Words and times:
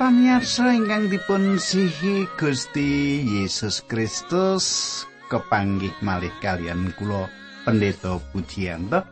Para 0.00 0.16
pamirsa 0.16 0.72
ingkang 0.72 1.12
dipun 1.12 1.60
sihi 1.60 2.24
Gusti 2.40 3.20
Yesus 3.20 3.84
Kristus 3.84 4.64
kepanggih 5.28 5.92
malih 6.00 6.32
kalian 6.40 6.88
kula 6.96 7.28
Pendeta 7.68 8.16
Pujiyanto. 8.32 9.04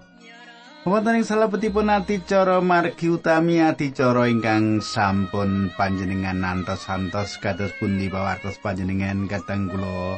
Wonten 0.88 1.20
ing 1.20 1.28
salebetipun 1.28 1.92
adicara 1.92 2.64
margi 2.64 3.12
utami 3.12 3.61
adicara 3.61 4.33
ingkang 4.33 4.80
sampun 4.80 5.69
panjenengan 5.77 6.41
nantos-antos 6.41 7.36
kados 7.36 7.77
pundi 7.77 8.09
pawartos 8.09 8.56
panjenengan 8.56 9.28
kateng 9.28 9.69
kula 9.69 10.16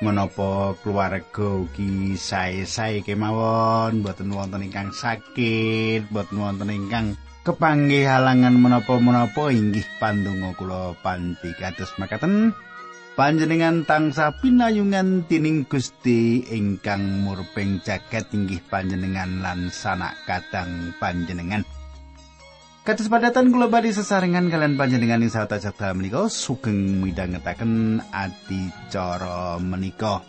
menapa 0.00 0.72
keluarga 0.80 1.68
ugi 1.68 2.16
sae-sae 2.16 3.04
kemawon 3.04 4.00
boten 4.00 4.32
wonten 4.32 4.64
ingkang 4.64 4.88
sakit 4.88 6.08
boten 6.08 6.40
wonten 6.40 6.72
ingkang 6.72 7.12
kepanggih 7.48 8.04
halangan 8.04 8.60
menapa-menapa 8.60 9.48
inggih 9.48 9.88
pandonga 9.96 10.52
kula 10.52 10.92
panti 11.00 11.48
kados 11.56 11.88
makaten 11.96 12.52
panjenengan 13.16 13.88
tangsa 13.88 14.36
pinayungan 14.36 15.24
tining 15.24 15.64
Gusti 15.64 16.44
ingkang 16.44 17.24
murping 17.24 17.80
jagat 17.80 18.28
inggih 18.36 18.60
panjenengan 18.68 19.40
lan 19.40 19.72
sanak 19.72 20.12
kadang 20.28 20.92
panjenengan 21.00 21.64
Kados 22.84 23.08
padatan 23.08 23.48
kula 23.48 23.72
badhe 23.72 23.96
sesarengan 23.96 24.52
kalian 24.52 24.76
panjenengan 24.76 25.24
ing 25.24 25.32
sawetara 25.32 25.96
menika 25.96 26.28
sugeng 26.28 27.00
midhangetaken 27.04 28.00
adicara 28.12 29.56
menika. 29.60 30.24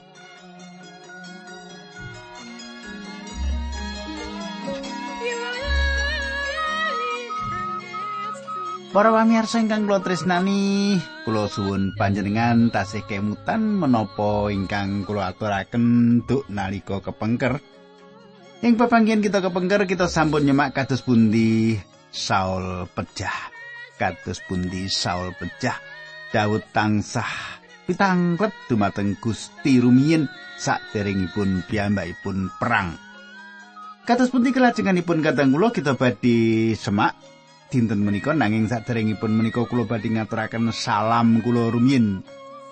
Para 8.99 9.15
pamirsa 9.15 9.63
ingkang 9.63 9.87
kula 9.87 10.03
tresnani, 10.03 10.99
kula 11.23 11.47
suwun 11.47 11.95
panjenengan 11.95 12.67
tasih 12.67 13.07
kemutan 13.07 13.79
menapa 13.79 14.51
ingkang 14.51 15.07
kula 15.07 15.31
aturaken 15.31 16.19
duk 16.27 16.43
nalika 16.51 16.99
kepengker. 16.99 17.63
Ing 18.59 18.75
pepanggihan 18.75 19.23
kita 19.23 19.39
kepengker 19.39 19.87
kita 19.87 20.11
sampun 20.11 20.43
nyemak 20.43 20.75
kados 20.75 20.99
pundi 21.07 21.79
Saul 22.11 22.91
pecah. 22.91 23.47
Kados 23.95 24.43
pundi 24.43 24.91
Saul 24.91 25.31
pecah. 25.31 25.79
Daud 26.35 26.67
tansah 26.75 27.63
pitangklet 27.87 28.51
dumateng 28.67 29.15
Gusti 29.23 29.79
rumiyin 29.79 30.27
saderengipun 30.59 31.63
piyambakipun 31.71 32.51
perang. 32.59 32.99
Kados 34.03 34.27
pundi 34.27 34.51
kelajenganipun 34.51 35.23
kadang 35.23 35.55
kula 35.55 35.71
kita 35.71 35.95
badhe 35.95 36.75
semak 36.75 37.38
dinten 37.69 38.01
menika 38.01 38.33
nanging 38.33 38.65
saderengipun 38.65 39.29
menika 39.29 39.61
kula 39.69 39.85
badhe 39.85 40.09
ngaturaken 40.09 40.73
salam 40.73 41.39
kula 41.45 41.69
rumiyin 41.69 42.25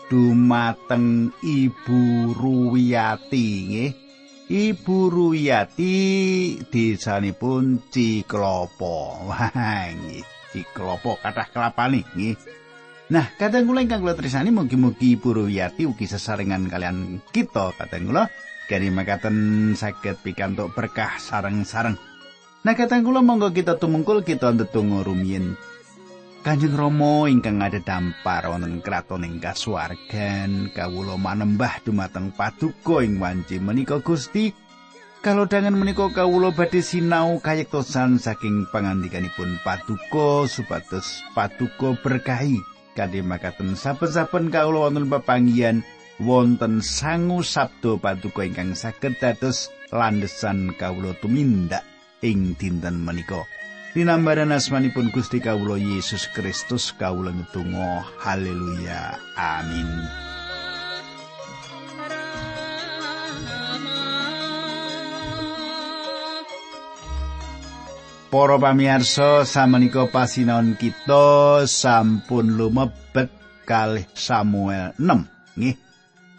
dumateng 0.10 1.36
Ibu 1.44 2.34
Ruwiyati 2.34 3.48
nggih. 3.70 3.92
Ibu 4.48 4.98
Ruwiyati 5.12 5.96
desanipun 6.72 7.92
Ciklopo. 7.92 9.28
Wah, 9.28 9.52
nggih. 9.92 10.24
Ciklopo 10.56 11.20
kathah 11.20 11.48
kelapane 11.52 12.08
nggih. 12.16 12.36
Nah, 13.08 13.28
kadang 13.40 13.68
kula 13.68 13.84
ingkang 13.84 14.04
kula 14.04 14.16
tresnani 14.16 14.52
mugi-mugi 14.52 15.16
Ibu 15.16 15.44
Ruwiyati 15.44 15.84
ugi 15.88 16.08
sesarengan 16.08 16.68
kalian 16.68 17.24
kita 17.32 17.76
kadang 17.76 18.10
kula 18.10 18.24
kari 18.68 18.92
makaten 18.92 19.72
saged 19.76 20.20
pikantuk 20.24 20.72
berkah 20.76 21.20
sareng-sareng. 21.20 22.07
Nah 22.68 22.76
kula 22.76 23.24
monggo 23.24 23.56
kita 23.56 23.80
tumungkul 23.80 24.28
kita 24.28 24.52
ndedonga 24.52 25.00
rumiyin. 25.08 25.56
Kanjeng 26.44 26.76
Rama 26.76 27.32
ingkang 27.32 27.64
ada 27.64 27.80
dampar 27.80 28.44
wonten 28.44 28.84
kraton 28.84 29.24
ing 29.24 29.40
kasuwargan 29.40 30.76
kawula 30.76 31.16
manembah 31.16 31.80
dumateng 31.88 32.36
paduka 32.36 33.00
ing 33.08 33.24
wanci 33.24 33.64
menika 33.64 34.04
Gusti. 34.04 34.52
Kalodhangan 35.24 35.80
menika 35.80 36.12
kawula 36.12 36.52
badhe 36.52 36.84
sinau 36.84 37.40
kayektosan 37.40 38.20
saking 38.20 38.68
pangandikanipun 38.68 39.64
paduka 39.64 40.44
supados 40.52 41.24
paduka 41.32 41.96
berkahi 42.04 42.60
kadhe 43.00 43.24
makaten 43.24 43.80
saben-saben 43.80 44.52
kawula 44.52 44.92
wonten 44.92 45.08
pepanggihan 45.08 45.88
wonten 46.20 46.84
sangu 46.84 47.48
sabdo 47.48 47.96
paduka 47.96 48.44
ingkang 48.44 48.76
saged 48.76 49.16
dados 49.24 49.72
landesan 49.96 50.76
kawula 50.76 51.16
tumindak 51.24 51.88
ing 52.22 52.58
dinten 52.58 53.02
menika. 53.02 53.46
Dinambaran 53.98 54.54
asmanipun 54.54 55.10
Gusti 55.10 55.42
Kawula 55.42 55.80
Yesus 55.82 56.30
Kristus 56.30 56.94
kawula 56.94 57.34
ngetungo 57.34 58.06
haleluya. 58.22 59.18
Amin. 59.34 59.90
Para 68.28 68.60
pamirsa 68.60 69.48
samenika 69.48 70.06
pasinaon 70.12 70.76
kita 70.76 71.64
sampun 71.64 72.60
lumebet 72.60 73.32
kalih 73.64 74.06
Samuel 74.14 74.94
6 75.00 75.58
nggih. 75.58 75.76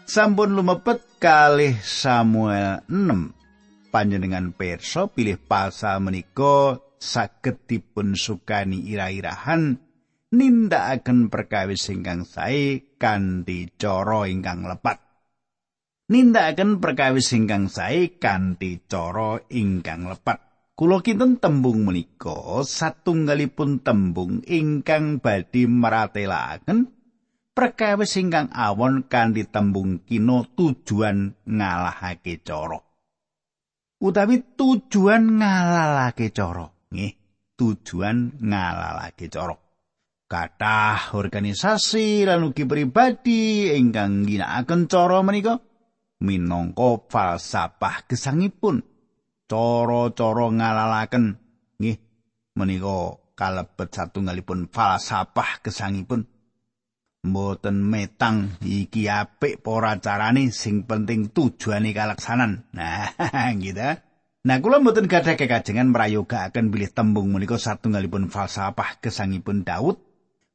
Sampun 0.05 0.53
lumebet 0.53 1.01
kalih 1.17 1.75
Samuel 1.81 2.85
6 2.87 3.38
panjenengan 3.89 4.53
perso 4.53 5.09
pilih 5.09 5.41
pasal 5.41 5.99
menika 6.05 6.77
saged 7.01 7.65
dipun 7.65 8.13
sukani 8.13 8.85
ira-irahan 8.85 9.77
nindakaken 10.29 11.33
perkawis 11.33 11.89
ingkang 11.89 12.21
sae 12.25 12.95
kanthi 13.01 13.73
cara 13.81 14.29
ingkang 14.29 14.65
lepat. 14.65 15.01
Nindakaken 16.09 16.81
perkawis 16.81 17.33
ingkang 17.33 17.69
sae 17.69 18.17
kanthi 18.17 18.85
cara 18.85 19.41
ingkang 19.49 20.09
lepat. 20.09 20.45
Kula 20.79 21.03
kinten 21.03 21.43
tembung 21.43 21.83
menika 21.83 22.63
satunggalipun 22.63 23.83
tembung 23.83 24.39
ingkang 24.47 25.19
badhe 25.19 25.67
maratelaken 25.67 26.87
perkawis 27.51 28.15
ingkang 28.15 28.47
awon 28.55 29.03
kanthi 29.11 29.43
tembung 29.43 30.07
kino 30.07 30.47
tujuan 30.55 31.35
ngalahake 31.43 32.39
cara. 32.39 32.88
Utawi 33.99 34.41
tujuan 34.55 35.39
ngalalake 35.39 36.31
cara. 36.31 36.67
Nggih 36.89 37.13
tujuan 37.59 38.39
ngalalake 38.39 39.27
cara. 39.27 39.55
Kathah 40.29 41.17
organisasi 41.17 42.23
lan 42.29 42.45
ugi 42.45 42.63
pribadi 42.63 43.73
ingkang 43.73 44.29
ginakaken 44.29 44.85
cara 44.85 45.19
menika 45.25 45.59
minangka 46.23 47.05
falsafah 47.11 48.07
gesangipun. 48.07 48.81
Cara-cara 49.49 50.45
ngalalaken. 50.53 51.25
Nggih 51.81 51.97
menika 52.55 53.17
kalebet 53.33 53.89
satunggalipun 53.91 54.69
falsafah 54.69 55.63
gesangipun 55.65 56.38
mboten 57.19 57.83
metang 57.83 58.55
iki 58.63 59.11
apik 59.11 59.59
ora 59.67 59.99
carane 59.99 60.51
sing 60.55 60.87
penting 60.87 61.31
tujuane 61.35 61.91
kalaksanan. 61.91 62.67
Nah, 62.71 63.11
gitu. 63.63 63.99
Nah, 64.39 64.57
kula 64.63 64.79
mboten 64.79 65.11
gadah 65.11 65.35
kekajengan 65.35 65.91
mrayogakaken 65.91 66.71
bilih 66.71 66.89
tembung 66.95 67.35
menika 67.35 67.59
satunggalipun 67.59 68.31
falsafah 68.31 69.03
gesangipun 69.03 69.67
Daud. 69.67 69.99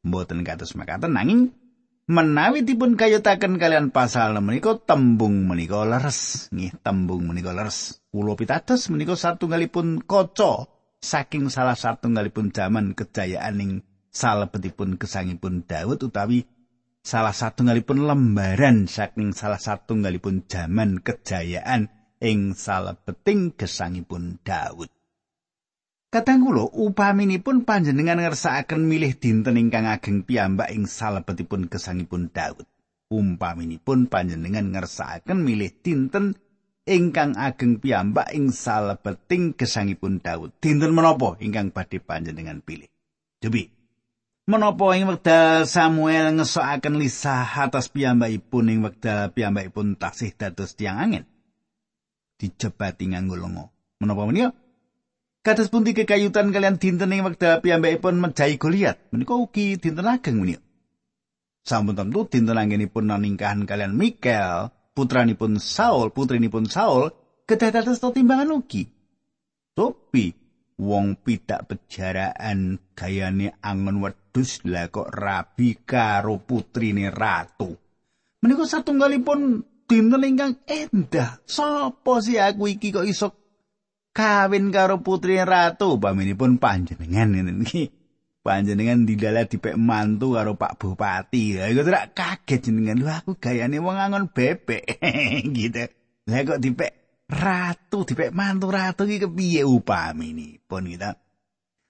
Mboten 0.04 0.44
kados 0.44 0.76
makaten 0.76 1.16
nanging 1.16 1.52
menawi 2.08 2.64
dipun 2.64 2.96
kayutaken 2.96 3.56
kalian 3.56 3.88
pasal 3.92 4.36
menika 4.40 4.80
tembung 4.80 5.44
menika 5.44 5.84
leres. 5.84 6.48
Nggih, 6.48 6.80
tembung 6.80 7.28
menika 7.28 7.52
leres. 7.52 8.00
Kula 8.08 8.36
pitados 8.40 8.88
menika 8.88 9.16
satunggalipun 9.20 10.00
kaca 10.08 10.68
saking 11.04 11.52
salah 11.52 11.76
satunggalipun 11.76 12.56
zaman 12.56 12.96
kejayaan 12.96 13.60
ing 13.60 13.70
salebetipun 14.14 14.96
gesangipun 14.96 15.68
Daud 15.68 16.00
utawi 16.08 16.48
salah 17.04 17.36
satunggalipun 17.36 18.08
lembaran 18.08 18.88
saking 18.88 19.36
salah 19.36 19.60
satunggalipun 19.60 20.48
jaman 20.48 21.04
kejayaan 21.04 21.92
ing 22.16 22.56
salebeting 22.56 23.52
gesangipun 23.52 24.40
Daud. 24.40 24.88
Kadang 26.08 26.48
kula 26.48 26.64
upaminipun 26.72 27.68
panjenengan 27.68 28.24
ngersakaken 28.24 28.88
milih 28.88 29.20
dinten 29.20 29.60
ingkang 29.60 29.84
ageng 29.84 30.24
piyambak 30.24 30.72
ing 30.72 30.88
salebetipun 30.88 31.68
gesangipun 31.68 32.32
Daud. 32.32 32.64
Umpaminipun 33.12 34.08
panjenengan 34.08 34.72
ngersakaken 34.72 35.44
milih 35.44 35.76
dinten 35.84 36.40
ingkang 36.88 37.36
ageng 37.36 37.84
piyambak 37.84 38.32
ing 38.32 38.48
salebeting 38.48 39.52
gesangipun 39.52 40.24
Daud. 40.24 40.56
Dinten 40.56 40.96
menapa 40.96 41.36
ingkang 41.42 41.68
badhe 41.68 42.00
panjenengan 42.00 42.64
pilih? 42.64 42.88
Cobi 43.42 43.83
Menapa 44.44 44.92
ing 44.92 45.08
wekdal 45.08 45.64
Samuel 45.64 46.36
ngesokaken 46.36 47.00
lisah 47.00 47.48
atas 47.48 47.88
piyambakipun 47.88 48.68
ing 48.68 48.84
wekdal 48.84 49.32
piyambakipun 49.32 49.96
taksih 49.96 50.36
dados 50.36 50.76
tiang 50.76 51.00
angin? 51.00 51.24
Dijebati 52.36 53.08
nganggo 53.08 53.40
lenga. 53.40 53.72
Menapa 54.04 54.28
menika? 54.28 54.52
Kados 55.40 55.72
pundi 55.72 55.96
kekayutan 55.96 56.52
kalian 56.52 56.76
dinten 56.76 57.16
ing 57.16 57.24
wekdal 57.24 57.64
piyambakipun 57.64 58.20
mejahi 58.20 58.60
Goliat. 58.60 59.08
Menika 59.16 59.32
ugi 59.32 59.80
dinten 59.80 60.12
ageng 60.12 60.44
menika. 60.44 60.60
Sampun 61.64 61.96
tentu 61.96 62.28
dinten 62.28 62.60
anggenipun 62.60 63.08
naningkahan 63.08 63.64
kalian 63.64 63.96
Mikel, 63.96 64.68
putranipun 64.92 65.56
Saul, 65.56 66.12
putrinipun 66.12 66.68
Saul, 66.68 67.16
kedah 67.48 67.80
dados 67.80 67.96
timbangan 67.96 68.60
ugi. 68.60 68.92
Topi 69.72 70.43
wong 70.80 71.20
pidak 71.22 71.70
pejaraan 71.70 72.78
gayane 72.98 73.54
angon 73.62 74.02
wedhus 74.02 74.62
lah 74.66 74.90
kok 74.90 75.10
rabi 75.14 75.78
karo 75.82 76.42
putrine 76.42 77.10
ratu. 77.10 77.74
Menika 78.42 78.66
satunggalipun 78.66 79.64
dinten 79.86 80.26
ingkang 80.26 80.60
endah. 80.66 81.40
Sopo 81.46 82.18
sih 82.20 82.40
aku 82.40 82.68
iki 82.74 82.90
kok 82.90 83.06
iso 83.06 83.44
kawin 84.14 84.70
karo 84.70 85.02
putri 85.02 85.42
ratu 85.42 85.98
paminipun 85.98 86.62
panjenengan 86.62 87.34
iki 87.66 87.90
panjenengan 88.46 89.02
didala 89.02 89.42
dipek 89.42 89.74
mantu 89.74 90.38
karo 90.38 90.54
Pak 90.54 90.78
Bupati 90.78 91.58
lha 91.58 91.66
iku 91.66 91.82
kaget 92.14 92.70
jenengan 92.70 93.02
lho 93.02 93.10
aku 93.10 93.30
gayane 93.42 93.82
wong 93.82 93.98
angon 93.98 94.30
bebek 94.30 95.02
gitu 95.58 95.90
lha 96.30 96.38
kok 96.46 96.62
dipek 96.62 97.03
ratu 97.28 98.04
dipek 98.04 98.30
mantu 98.36 98.68
ratu 98.68 99.08
iki 99.08 99.24
kepiye 99.24 99.62
upaminipun 99.64 100.92
gitu 100.92 101.12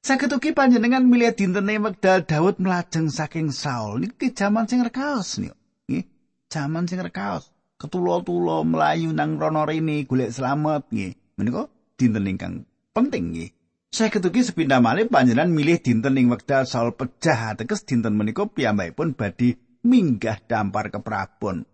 Saged 0.04 0.36
ugi 0.36 0.52
panjenengan 0.52 1.00
milih 1.00 1.32
dintene 1.32 1.81
wekdal 1.81 2.28
Daud 2.28 2.60
melajeng 2.60 3.08
saking 3.08 3.48
Saul 3.48 4.04
niki 4.04 4.36
jaman 4.36 4.69
sing 4.69 4.84
rekaos. 4.84 5.40
Nggih, 5.40 6.04
jaman 6.52 6.84
sing 6.84 7.00
rekaos. 7.00 7.48
Ketulo-tulo 7.81 8.69
melayu 8.69 9.16
nang 9.16 9.40
rono 9.40 9.64
rene 9.64 10.04
golek 10.04 10.28
slamet 10.28 10.92
nggih. 10.92 11.40
Menika 11.40 11.72
dinten 11.96 12.28
ingkang 12.28 12.69
penting 12.92 13.32
nggih. 13.32 13.50
Saya 13.96 14.12
ketuki 14.12 14.44
sepindah 14.44 14.84
malih 14.84 15.08
panjenengan 15.08 15.48
milih 15.48 15.81
dinten 15.81 16.20
ing 16.20 16.28
wekdal 16.28 16.69
Saul 16.69 16.92
pecah 16.92 17.56
ateges 17.56 17.88
dinten 17.88 18.12
menika 18.12 18.44
piyambakipun 18.44 19.16
badhe 19.16 19.56
minggah 19.88 20.36
dampar 20.44 20.92
ke 20.92 21.00
prabon. 21.00 21.64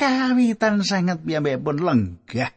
Kawitan 0.00 0.80
sangat 0.80 1.20
piyambakipun 1.20 1.76
lenggah 1.84 2.56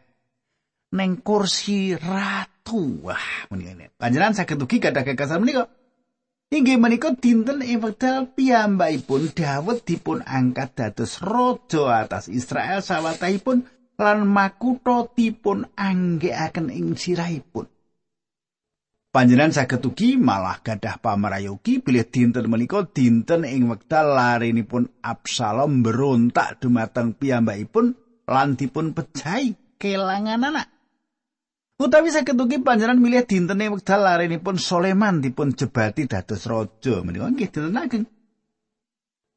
neng 0.90 1.22
kursi 1.22 1.94
ratu. 1.94 3.06
Wah, 3.06 3.46
menika 3.50 3.90
panjenengan 3.94 4.34
saged 4.34 4.58
ugi 4.58 4.82
gadah 4.82 5.02
gagasan 5.06 5.42
menika. 5.42 5.70
Inggih 6.50 6.82
menika 6.82 7.14
dinten 7.14 7.62
ing 7.62 7.78
wekdal 7.78 8.34
piyambakipun 8.34 9.30
Daud 9.30 9.86
dipun 9.86 10.18
angkat 10.26 10.74
dados 10.74 11.22
raja 11.22 12.02
atas 12.02 12.26
Israel 12.26 12.82
sawatahipun 12.82 13.62
lan 13.94 14.26
makutha 14.26 15.06
dipun 15.14 15.70
anggekaken 15.78 16.74
ing 16.74 16.98
sirahipun. 16.98 17.70
Panjenengan 19.14 19.62
saged 19.62 19.82
ugi 19.86 20.18
malah 20.18 20.58
gadah 20.58 20.98
pamrayogi 20.98 21.78
bilih 21.82 22.10
dinten 22.10 22.50
menika 22.50 22.82
dinten 22.82 23.46
ing 23.46 23.70
wekdal 23.70 24.10
larenipun 24.10 24.90
Absalom 25.06 25.86
berontak 25.86 26.58
dumateng 26.58 27.14
piyambakipun 27.14 27.94
lan 28.26 28.58
dipun 28.58 28.90
pejahi 28.90 29.54
kelangan 29.78 30.50
anak. 30.50 30.79
Utawi 31.80 32.12
saged 32.12 32.36
ugi 32.36 32.60
panjenengan 32.60 33.00
milih 33.00 33.24
dinten 33.24 33.64
ing 33.64 33.72
wekdal 33.72 34.04
larenipun 34.04 34.60
Soleman 34.60 35.24
dipun 35.24 35.56
jebati 35.56 36.04
dados 36.04 36.44
raja 36.44 37.00
menika 37.00 37.32
nggih 37.32 37.48
dinten 37.48 37.80
ageng. 37.80 38.04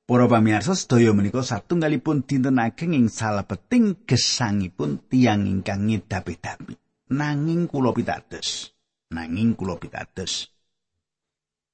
Para 0.04 0.28
pamirsa 0.28 0.75
sedaya 0.75 1.16
menika 1.16 1.40
satunggalipun 1.40 2.28
dinten 2.28 2.60
ageng 2.60 3.00
ing 3.00 3.07
salebeting 3.07 4.04
gesangipun 4.04 5.00
tiang 5.07 5.48
ingkang 5.48 5.88
ngedapi-dapi. 5.88 6.75
Nanging 7.16 7.72
kula 7.72 7.95
pitados, 7.95 8.75
nanging 9.16 9.56
kula 9.56 9.80
pitados. 9.80 10.51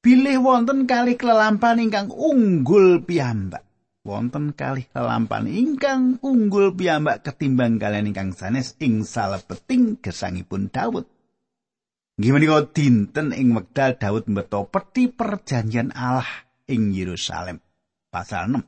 Bilih 0.06 0.38
wonten 0.38 0.86
kali 0.86 1.18
kelampahan 1.18 1.81
ingkang 1.81 2.13
unggul 2.13 3.01
piyambak. 3.01 3.69
Wonten 4.07 4.56
kali 4.56 4.88
kelampahan 4.96 5.51
ingkang 5.51 6.24
unggul 6.24 6.72
piyambak 6.72 7.19
ketimbang 7.19 7.75
kalian 7.75 8.16
ingkang 8.16 8.31
sanes 8.31 8.80
ing 8.80 9.04
salebeting 9.04 10.00
gesangipun 10.00 10.72
Daud. 10.72 11.04
Gimana 12.16 12.48
kau 12.48 12.63
dinten 12.72 13.36
ing 13.36 13.51
wekdal 13.56 14.00
Daud 14.00 14.28
beto 14.31 14.72
peti 14.72 15.12
perjanjian 15.12 15.92
Allah 15.92 16.48
ing 16.72 16.96
Yerusalem. 16.96 17.60
pasal 18.10 18.56
6. 18.56 18.63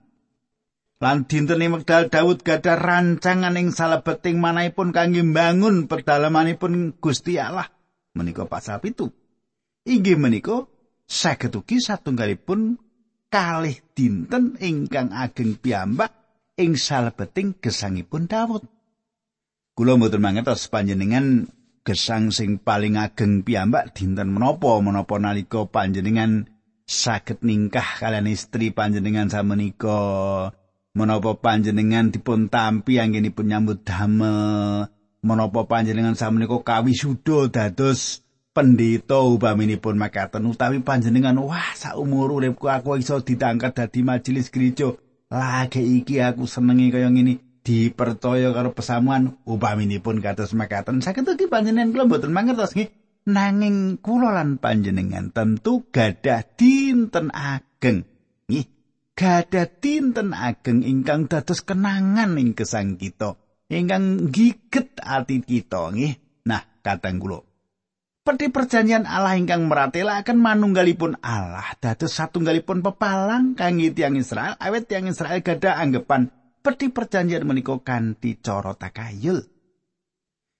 Lan 1.01 1.25
dinten 1.25 1.63
wekdal 1.63 2.11
Daud 2.13 2.43
gadah 2.43 2.77
rancangan 2.77 3.55
ing 3.55 3.71
salebeting 3.71 4.37
manahipun 4.37 4.91
kangge 4.91 5.23
mbangun 5.25 5.87
pedalamanipun 5.87 6.99
Gusti 6.99 7.39
Allah 7.39 7.71
menika 8.13 8.45
pasal 8.45 8.83
pitu. 8.83 9.09
Inggih 9.87 10.19
menika 10.19 10.67
saged 11.09 11.55
ugi 11.57 11.81
satunggalipun 11.81 12.90
kalih 13.31 13.79
dinten 13.95 14.59
ingkang 14.59 15.15
ageng 15.15 15.55
piyambak 15.55 16.11
ing 16.59 16.75
salebeting 16.75 17.55
gesangipun 17.63 18.27
Daud. 18.27 18.67
Kula 19.71 19.95
mboten 19.95 20.19
mangertos 20.19 20.67
panjenengan 20.67 21.47
gesang 21.87 22.29
sing 22.29 22.59
paling 22.59 22.99
ageng 22.99 23.47
piyambak 23.47 23.95
dinten 23.95 24.35
menapa? 24.35 24.83
Menapa 24.83 25.15
nalika 25.15 25.63
panjenengan 25.63 26.51
saged 26.83 27.39
ningkah 27.41 28.03
kalian 28.03 28.27
istri 28.27 28.75
panjenengan 28.75 29.31
samenika? 29.31 30.51
Menapa 30.91 31.39
panjenengan 31.39 32.11
dipun 32.11 32.51
tampi 32.51 32.99
anggenipun 32.99 33.47
nyambut 33.47 33.87
damel? 33.87 34.91
Menapa 35.23 35.63
panjenengan 35.71 36.19
samenika 36.19 36.59
kawisuda 36.59 37.47
dados 37.47 38.27
pendeta 38.51 39.23
upaminipun 39.23 39.95
makaten 39.95 40.43
utawi 40.43 40.83
panjenengan 40.83 41.39
wah 41.39 41.71
saumur 41.75 42.35
uripku 42.35 42.67
aku 42.67 42.99
iso 42.99 43.23
ditangkat 43.23 43.75
dadi 43.75 44.03
majelis 44.03 44.51
gereja. 44.51 44.91
Lagi 45.31 45.79
iki 45.79 46.19
aku 46.19 46.43
senengi 46.43 46.91
kaya 46.91 47.07
ngene 47.07 47.39
dipercaya 47.63 48.51
karo 48.51 48.75
pesamuan 48.75 49.39
upaminipun 49.47 50.19
kados 50.19 50.51
makaten 50.51 50.99
saged 50.99 51.23
iki 51.23 51.47
panjenengan 51.47 51.95
kula 51.95 52.03
mboten 52.09 52.35
mangertos 52.35 52.75
nggih 52.75 52.91
nanging 53.31 54.01
kula 54.03 54.35
lan 54.35 54.59
panjenengan 54.59 55.31
tentu 55.31 55.87
gadah 55.87 56.43
dinten 56.59 57.31
ageng. 57.31 58.03
Nggih 58.51 58.67
gadah 59.15 59.67
dinten 59.79 60.35
ageng 60.35 60.83
ingkang 60.83 61.31
dados 61.31 61.63
kenangan 61.63 62.35
ing 62.35 62.51
gesang 62.51 62.99
kita 62.99 63.39
ingkang 63.71 64.27
giget 64.35 64.99
ati 64.99 65.39
kita 65.39 65.95
nggih? 65.95 66.43
Nah 66.43 66.59
katang 66.83 67.23
kula 67.23 67.50
Peti 68.31 68.47
perjanjian 68.47 69.03
Allah 69.03 69.35
ingkang 69.35 69.67
meratelaken 69.67 70.39
manunggalipun 70.39 71.19
Allah 71.19 71.75
dados 71.83 72.15
satunggalipun 72.15 72.79
pepalang 72.79 73.59
kangge 73.59 73.91
tiyang 73.91 74.15
Israel 74.15 74.55
awet 74.55 74.87
tiyang 74.87 75.11
Israel 75.11 75.43
gadah 75.43 75.75
anggapan 75.75 76.31
peti 76.63 76.87
perjanjian 76.87 77.43
menika 77.43 77.75
kanthi 77.83 78.39
cara 78.39 78.71
takayul 78.71 79.43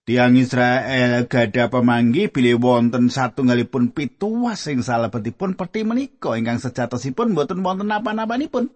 Tiang 0.04 0.36
Israel 0.36 1.32
gada 1.32 1.72
pemanggi 1.72 2.28
bilih 2.28 2.60
wonten 2.60 3.08
satunggalipun 3.08 3.96
pituwas 3.96 4.68
sing 4.68 4.84
salebetipun 4.84 5.56
peti 5.56 5.88
menika 5.88 6.36
ingkang 6.36 6.60
sejatosipun 6.60 7.32
boten 7.32 7.63
wonten 7.63 7.88
napa-napanipun. 7.88 8.68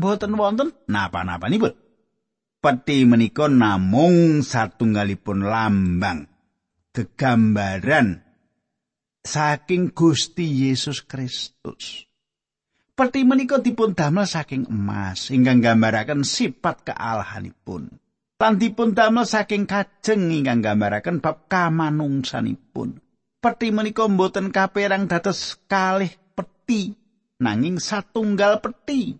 Boten 0.00 0.32
wonten 0.32 0.72
napa-napanipun. 0.88 1.76
Peti 2.64 3.04
menika 3.04 3.52
namung 3.52 4.40
satunggalipun 4.40 5.44
lambang 5.44 6.35
gegambaran 6.96 8.24
saking 9.20 9.92
Gusti 9.92 10.64
Yesus 10.64 11.04
Kristus. 11.04 12.08
Peti 12.96 13.28
menika 13.28 13.60
dipun 13.60 13.92
damel 13.92 14.24
saking 14.24 14.72
emas 14.72 15.28
ingkang 15.28 15.60
gambaraken 15.60 16.24
sifat 16.24 16.88
kealahanipun. 16.88 17.92
lan 18.36 18.60
dipun 18.60 18.92
damel 18.92 19.24
saking 19.24 19.64
kajeng 19.64 20.28
ingkang 20.28 20.60
gambaraken 20.60 21.20
bab 21.20 21.48
kamanungsanipun. 21.48 23.00
Peti 23.40 23.68
menika 23.72 24.08
mboten 24.08 24.52
kaperang 24.52 25.08
dados 25.08 25.60
kalih 25.68 26.12
peti 26.32 26.96
nanging 27.40 27.80
satunggal 27.80 28.60
peti. 28.64 29.16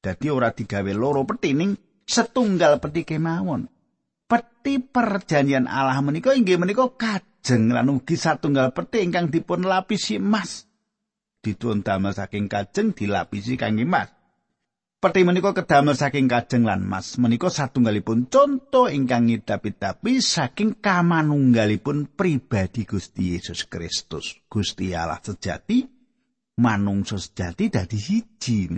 Dadi 0.00 0.26
ora 0.28 0.52
digawe 0.52 0.92
loro 0.92 1.24
peti 1.24 1.56
ning 1.56 1.76
setunggal 2.04 2.80
peti 2.80 3.08
kemawon. 3.08 3.75
Peti 4.26 4.82
perjanjian 4.82 5.70
Allah 5.70 6.02
menika 6.02 6.34
inggih 6.34 6.58
menika 6.58 6.82
kajeng 6.98 7.70
lan 7.70 7.86
ugi 7.94 8.18
satunggal 8.18 8.74
peti 8.74 9.06
ingkang 9.06 9.30
dipun 9.30 9.62
lapisi 9.62 10.18
emas. 10.18 10.66
Dituwun 11.38 11.86
damel 11.86 12.10
saking 12.10 12.50
kajeng 12.50 12.90
dilapisi 12.90 13.54
kangge 13.54 13.86
emas. 13.86 14.10
Peti 14.98 15.22
menika 15.22 15.54
kedamel 15.54 15.94
saking 15.94 16.26
kajeng 16.26 16.66
lan 16.66 16.82
mas. 16.82 17.14
Menika 17.22 17.46
satunggalipun 17.46 18.26
conto 18.26 18.90
ingkang 18.90 19.30
ngidapi-dapi 19.30 20.18
saking 20.18 20.82
kamanunggalipun 20.82 22.10
pribadi 22.18 22.82
Gusti 22.82 23.38
Yesus 23.38 23.70
Kristus. 23.70 24.42
Gusti 24.50 24.90
Allah 24.90 25.22
sejati, 25.22 25.86
manungsa 26.58 27.14
sejati 27.22 27.70
dadi 27.70 27.94
siji. 27.94 28.74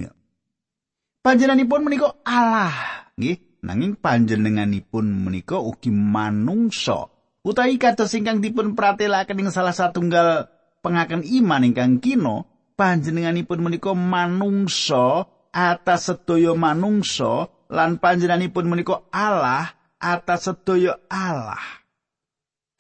Panjenenganipun 1.25 1.81
menika 1.81 2.21
Allah, 2.29 3.09
nggih. 3.17 3.48
Nanging 3.69 4.01
panjenenganipun 4.01 5.29
menika 5.29 5.61
ugi 5.61 5.93
manungsa. 5.93 7.05
Utawi 7.45 7.77
kados 7.77 8.17
ingkang 8.17 8.41
dipun 8.41 8.73
pratelaken 8.73 9.45
ing 9.45 9.53
salah 9.53 9.77
satunggal 9.77 10.49
pengaken 10.81 11.21
iman 11.21 11.69
ingkang 11.69 12.01
kino 12.01 12.49
panjenenganipun 12.81 13.61
menika 13.61 13.93
manungsa 13.93 15.29
atas 15.53 16.09
sedaya 16.09 16.57
manungsa 16.57 17.53
lan 17.69 18.01
panjenenganipun 18.01 18.73
menika 18.73 19.05
Allah 19.13 19.77
atas 20.01 20.49
sedaya 20.49 20.97
Allah. 21.13 21.61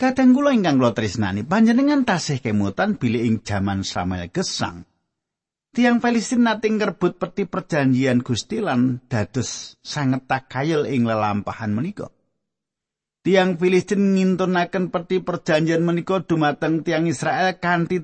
Kadang 0.01 0.33
kula 0.33 0.57
ingkang 0.57 0.81
kula 0.81 0.97
tresnani 0.97 1.45
panjenengan 1.45 2.09
tasih 2.09 2.41
kemutan 2.41 2.97
bilih 2.97 3.29
ing 3.29 3.45
jaman 3.45 3.85
Samuel 3.85 4.33
gesang 4.33 4.88
Tiang 5.69 6.01
Filistin 6.01 6.49
nate 6.49 6.73
ngrebut 6.73 7.21
peti 7.21 7.45
perjanjian 7.45 8.25
Gusti 8.25 8.59
lan 8.59 9.05
dados 9.05 9.77
sanget 9.85 10.25
takayel 10.25 10.89
ing 10.89 11.05
lelampahan 11.05 11.77
menika. 11.77 12.09
Tiang 13.21 13.61
Filistin 13.61 14.17
ngintunaken 14.17 14.89
peti 14.89 15.21
perjanjian 15.21 15.85
menika 15.85 16.25
dumateng 16.25 16.81
tiang 16.81 17.05
Israel 17.05 17.61
kanthi 17.61 18.01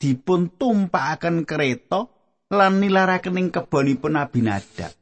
dipun 0.00 0.56
tumpakaken 0.56 1.44
kereta 1.44 2.08
lan 2.48 2.80
nilaraken 2.80 3.38
ing 3.38 3.48
kebonipun 3.52 4.16
Abinadab. 4.16 4.96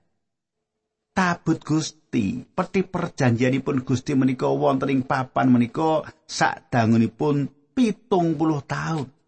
Tabut 1.15 1.63
Gusti, 1.63 2.43
peti 2.43 2.83
perjanjianipun 2.83 3.87
Gusti 3.87 4.19
menika 4.19 4.51
wonten 4.51 4.91
ing 4.91 5.07
papan 5.07 5.47
menika 5.47 6.03
sadangunipun 6.27 7.47
pitung 7.75 8.35
puluh 8.35 8.63
tahun. 8.67 9.20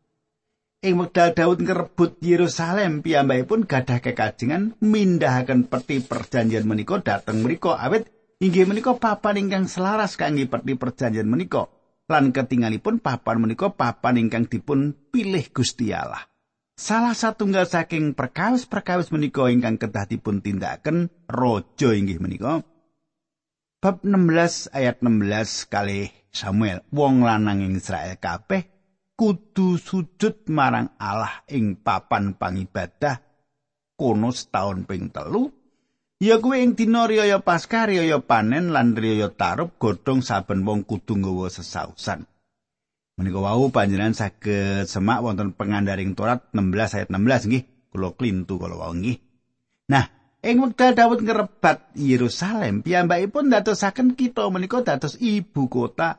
Ing 0.82 0.98
wekdal 0.98 1.30
Daud 1.30 1.62
ngrebut 1.62 2.18
Yerusalem 2.18 3.06
piyambakipun 3.06 3.70
gadah 3.70 4.02
kekajengan 4.02 4.74
mindahaken 4.82 5.70
peti 5.70 6.02
perjanjian 6.02 6.66
menika 6.66 6.98
dhateng 6.98 7.46
mriku 7.46 7.70
awit. 7.70 8.10
Inggih 8.42 8.66
menika 8.66 8.98
papan 8.98 9.46
ingkang 9.46 9.70
selaras 9.70 10.18
kangge 10.18 10.50
peti 10.50 10.74
perjanjian 10.74 11.30
menika. 11.30 11.70
Lan 12.10 12.34
ketingalipun 12.34 12.98
papan 12.98 13.38
menika 13.38 13.70
papan 13.70 14.26
ingkang 14.26 14.50
dipun 14.50 14.90
pilih 15.14 15.54
Gusti 15.54 15.94
Allah. 15.94 16.26
Salah 16.74 17.14
satunggal 17.14 17.70
saking 17.70 18.18
perkawis-perkawis 18.18 19.14
menika 19.14 19.46
ingkang 19.46 19.78
kedah 19.78 20.10
dipun 20.10 20.42
tindakaken 20.42 21.14
raja 21.30 21.94
inggih 21.94 22.18
menika. 22.18 22.66
Bab 23.78 24.02
16 24.02 24.74
ayat 24.74 24.98
16 24.98 25.70
kali 25.70 26.10
Samuel. 26.34 26.82
Wong 26.90 27.22
lanang 27.22 27.62
ing 27.62 27.78
Israel 27.78 28.18
kabeh 28.18 28.71
kudu 29.22 29.78
sujud 29.78 30.50
marang 30.50 30.98
Allah 30.98 31.46
ing 31.46 31.78
papan 31.78 32.34
pangibadah 32.34 33.22
kono 33.94 34.34
setahun 34.34 34.82
ping 34.82 35.14
telu. 35.14 35.46
Ya 36.18 36.42
kuwi 36.42 36.66
ing 36.66 36.74
dina 36.74 37.06
riyaya 37.06 37.38
Paskah 37.38 37.86
riyaya 37.86 38.18
panen 38.18 38.74
lan 38.74 38.98
riyaya 38.98 39.30
tarup 39.30 39.78
godhong 39.78 40.26
saben 40.26 40.66
wong 40.66 40.82
kudu 40.82 41.22
nggawa 41.22 41.54
sesausan. 41.54 42.26
Menika 43.14 43.38
wau 43.38 43.70
panjenengan 43.70 44.18
saged 44.18 44.90
semak 44.90 45.22
wonten 45.22 45.54
pengandaring 45.54 46.18
Torat 46.18 46.50
16 46.50 46.98
ayat 46.98 47.08
16 47.14 47.46
nggih. 47.46 47.64
Kula 47.94 48.18
klintu 48.18 48.58
kala 48.58 48.74
wau 48.74 48.90
nggih. 48.90 49.22
Nah 49.86 50.34
ing 50.42 50.58
wekdal 50.58 50.98
Daud 50.98 51.22
ngrebat 51.22 51.94
Yerusalem 51.94 52.82
piyambakipun 52.82 53.54
dadosaken 53.54 54.18
kita 54.18 54.50
menika 54.50 54.82
dados 54.82 55.14
ibu 55.22 55.70
kota 55.70 56.18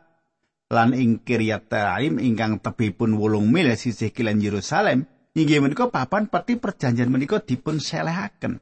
lan 0.72 0.96
ing 0.96 1.22
Kiryat 1.22 1.68
Taim 1.68 2.22
ingkang 2.22 2.62
tebihipun 2.64 3.18
8 3.18 3.44
mil 3.50 3.68
sisih 3.76 4.14
kilен 4.14 4.40
Yerusalem 4.40 5.10
inggih 5.34 5.60
menika 5.60 5.90
papan 5.90 6.30
peti 6.30 6.56
perjanjian 6.56 7.10
menika 7.10 7.42
dipun 7.42 7.82
selehaken. 7.82 8.62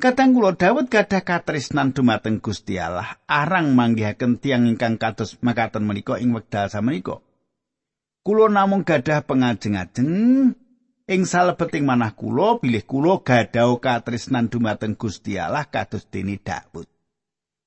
Kadang 0.00 0.34
kula 0.34 0.56
Daud 0.58 0.90
gadah 0.90 1.22
katresnan 1.22 1.94
dumateng 1.94 2.42
Gusti 2.42 2.74
Allah, 2.80 3.22
arang 3.28 3.76
manggihaken 3.76 4.40
tiang 4.40 4.66
ingkang 4.66 4.98
kados 4.98 5.38
makaten 5.44 5.86
menika 5.86 6.18
ing 6.18 6.34
wekdal 6.34 6.66
samenika. 6.72 7.22
Kula 8.24 8.50
namung 8.50 8.82
gadah 8.82 9.22
pengajeng-ajeng 9.22 10.10
ing 11.06 11.22
salebeting 11.22 11.86
manah 11.86 12.18
kula 12.18 12.58
bilih 12.58 12.82
kula 12.82 13.22
gadah 13.22 13.78
katresnan 13.78 14.50
dumateng 14.50 14.98
Gusti 14.98 15.38
Allah 15.38 15.68
kados 15.70 16.08
dene 16.08 16.40
Daud. 16.40 16.88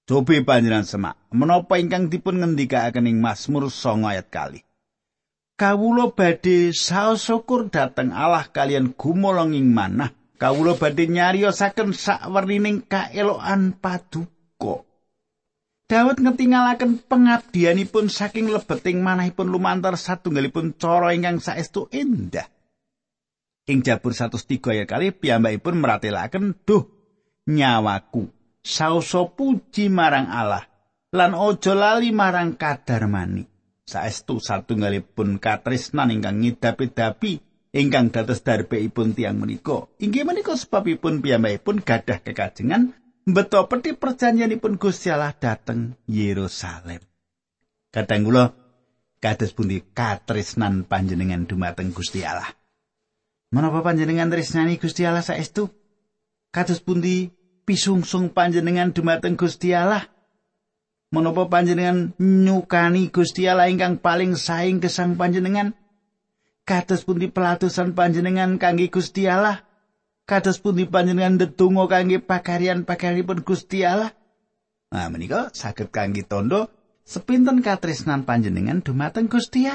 Cobi 0.06 0.46
panjenengan 0.46 0.86
semak, 0.86 1.18
menapa 1.34 1.82
ingkang 1.82 2.14
dipun 2.14 2.38
ngendikaaken 2.38 3.10
ing 3.10 3.18
Mazmur 3.18 3.74
9 3.74 4.06
ayat 4.06 4.30
kali. 4.30 4.62
Kawula 5.58 6.14
badhe 6.14 6.70
saos 6.78 7.26
syukur 7.26 7.74
dhateng 7.74 8.14
Allah 8.14 8.46
kalian 8.46 8.94
gumolong 8.94 9.58
ing 9.58 9.74
manah. 9.74 10.14
Kawula 10.38 10.78
badhe 10.78 11.10
nyariosaken 11.10 11.98
sakwernining 11.98 12.86
kaelokan 12.86 13.82
paduka. 13.82 14.86
Daud 15.90 16.18
ngetingalaken 16.22 17.02
pengabdianipun 17.10 18.06
saking 18.06 18.54
lebeting 18.54 19.02
manahipun 19.02 19.50
lumantar 19.50 19.98
satunggalipun 19.98 20.78
cara 20.78 21.18
ingkang 21.18 21.42
saestu 21.42 21.90
endah. 21.90 22.46
Ing 23.66 23.82
Jabur 23.82 24.14
103 24.14 24.38
ayat 24.70 24.86
kali 24.86 25.10
piyambakipun 25.10 25.82
meratelaken, 25.82 26.54
"Duh, 26.62 26.86
nyawaku 27.50 28.35
sausa 28.66 29.30
puji 29.30 29.94
marang 29.94 30.26
Allah 30.26 30.66
lan 31.14 31.38
aja 31.38 31.78
lali 31.78 32.10
marang 32.10 32.58
kadarmani. 32.58 33.46
Saestu 33.86 34.42
satunggalipun 34.42 35.38
katresnan 35.38 36.10
ingkang 36.10 36.42
ngidapi-dapi 36.42 37.38
ingkang 37.70 38.10
dados 38.10 38.42
darbeipun 38.42 39.14
tiang 39.14 39.38
menika. 39.38 39.86
Inggih 40.02 40.26
menika 40.26 40.58
sebabipun 40.58 41.22
piyambakipun 41.22 41.86
gadah 41.86 42.18
kekajengan 42.26 42.98
beto 43.30 43.62
peti 43.70 43.94
perjanjianipun 43.94 44.82
Gusti 44.82 45.14
Allah 45.14 45.38
dateng 45.38 45.94
Yerusalem. 46.10 47.06
Kadang 47.94 48.26
kula 48.26 48.58
kados 49.22 49.54
pundi 49.54 49.86
katresnan 49.86 50.90
panjenengan 50.90 51.46
dumateng 51.46 51.94
Gusti 51.94 52.26
Allah. 52.26 52.50
Menapa 53.54 53.86
panjenengan 53.86 54.34
tresnani 54.34 54.82
Gusti 54.82 55.06
Allah 55.06 55.22
saestu? 55.22 55.70
Kados 56.50 56.82
pundi 56.82 57.30
pisungsung 57.66 58.30
panjenengan 58.30 58.94
dumateng 58.94 59.34
Gusti 59.34 59.74
Allah? 59.74 60.06
Panjenengan 61.16 62.14
nyukani 62.20 63.10
Gusti 63.10 63.50
Allah 63.50 63.72
ingkang 63.72 63.98
paling 63.98 64.38
saing 64.38 64.78
gesang 64.78 65.18
panjenengan? 65.18 65.74
Kados 66.66 67.06
pundi 67.06 67.30
pelatusan 67.30 67.98
panjenengan 67.98 68.58
kangge 68.62 68.90
Gusti 68.90 69.26
Allah? 69.26 69.66
Kados 70.26 70.58
pundi 70.58 70.86
panjenengan 70.86 71.38
ndedonga 71.38 71.86
kangge 71.86 72.18
pakarian-pakarianipun 72.22 73.46
Gusti 73.46 73.86
Allah? 73.86 74.10
Nah, 74.90 75.08
menika 75.10 75.54
saged 75.54 75.94
kangge 75.94 76.26
tondo 76.26 76.70
sepinten 77.06 77.62
katresnan 77.62 78.26
panjenengan 78.26 78.82
dumateng 78.82 79.30
Gusti. 79.30 79.70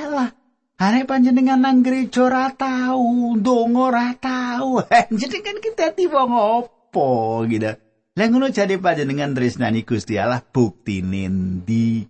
Hane 0.80 1.04
panjenengan 1.04 1.60
nang 1.60 1.84
gereja 1.84 2.24
ora 2.24 2.48
tau, 2.56 3.36
ndonga 3.36 3.80
ora 3.80 4.08
tau. 4.16 4.80
Jadi 5.20 5.38
kan 5.44 5.56
kita 5.60 5.92
tiba 5.92 6.24
ngopo? 6.24 6.79
Apa 6.90 7.46
gitu. 7.46 7.70
Lah 8.18 8.26
ngono 8.26 8.50
jane 8.50 8.82
panjenengan 8.82 9.30
tresnani 9.30 9.86
Gusti 9.86 10.18
Allah 10.18 10.42
bukti 10.42 10.98
nendi 10.98 12.02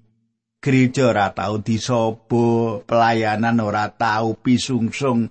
gereja 0.57 1.13
ora 1.13 1.29
tau 1.37 1.61
disobo, 1.61 2.81
pelayanan 2.89 3.61
ora 3.61 3.93
tau 3.93 4.33
pisungsung. 4.33 5.29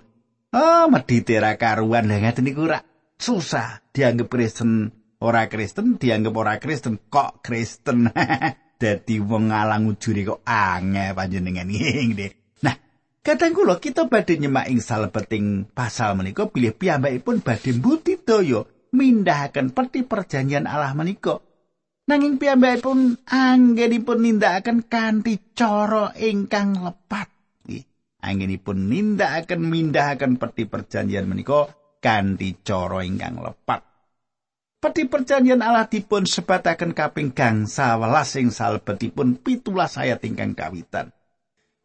Ah, 0.54 0.86
oh, 0.86 0.90
medite 0.90 1.42
ra 1.42 1.58
karuan. 1.58 2.06
Lah 2.06 2.22
ngaten 2.22 2.46
niku 2.46 2.70
ora 2.70 2.78
susah 3.18 3.82
dianggap 3.90 4.30
Kristen 4.30 4.94
ora 5.18 5.50
Kristen 5.50 5.98
dianggap 5.98 6.34
ora 6.38 6.54
Kristen. 6.62 7.02
Kok 7.10 7.42
Kristen? 7.42 8.06
Dadi 8.80 9.20
wong 9.20 9.52
ngalang 9.52 9.90
ujure 9.90 10.22
kok 10.22 10.40
ange 10.46 11.12
panjenengan. 11.12 11.66
Nggih 12.14 12.30
nah 12.62 12.78
kadang 13.20 13.52
kula 13.52 13.76
kita 13.82 14.08
badhe 14.08 14.40
nyemak 14.40 14.70
ing 14.72 14.80
salebeting 14.80 15.68
pasal 15.68 16.16
menika 16.16 16.48
pilih 16.48 16.72
piyambakipun 16.72 17.44
badhe 17.44 17.76
mbudidaya 17.76 18.64
mindahaken 18.94 19.70
peti 19.74 20.02
perjanjian 20.06 20.66
Allah 20.66 20.94
menika. 20.94 21.38
Nanging 22.10 22.42
piyambakipun 22.42 23.22
anggenipun 23.30 24.18
nindakaken 24.18 24.90
kanthi 24.90 25.54
cara 25.54 26.10
ingkang 26.18 26.82
lepat. 26.82 27.30
Anggenipun 28.20 28.90
nindakaken 28.90 29.62
mindahaken 29.62 30.36
peti 30.36 30.66
perjanjian 30.66 31.30
menika 31.30 31.70
kanthi 32.02 32.58
cara 32.66 33.06
ingkang 33.06 33.38
lepat. 33.38 33.80
Peti 34.80 35.04
perjanjian 35.04 35.60
Allah 35.60 35.84
dipun 35.86 36.24
sebataken 36.24 36.96
kaping 36.96 37.36
gangsa 37.36 38.00
welas 38.00 38.32
ing 38.40 38.48
salebetipun 38.48 39.36
pitulas 39.44 40.00
ayat 40.00 40.24
ingkang 40.24 40.56
kawitan. 40.56 41.12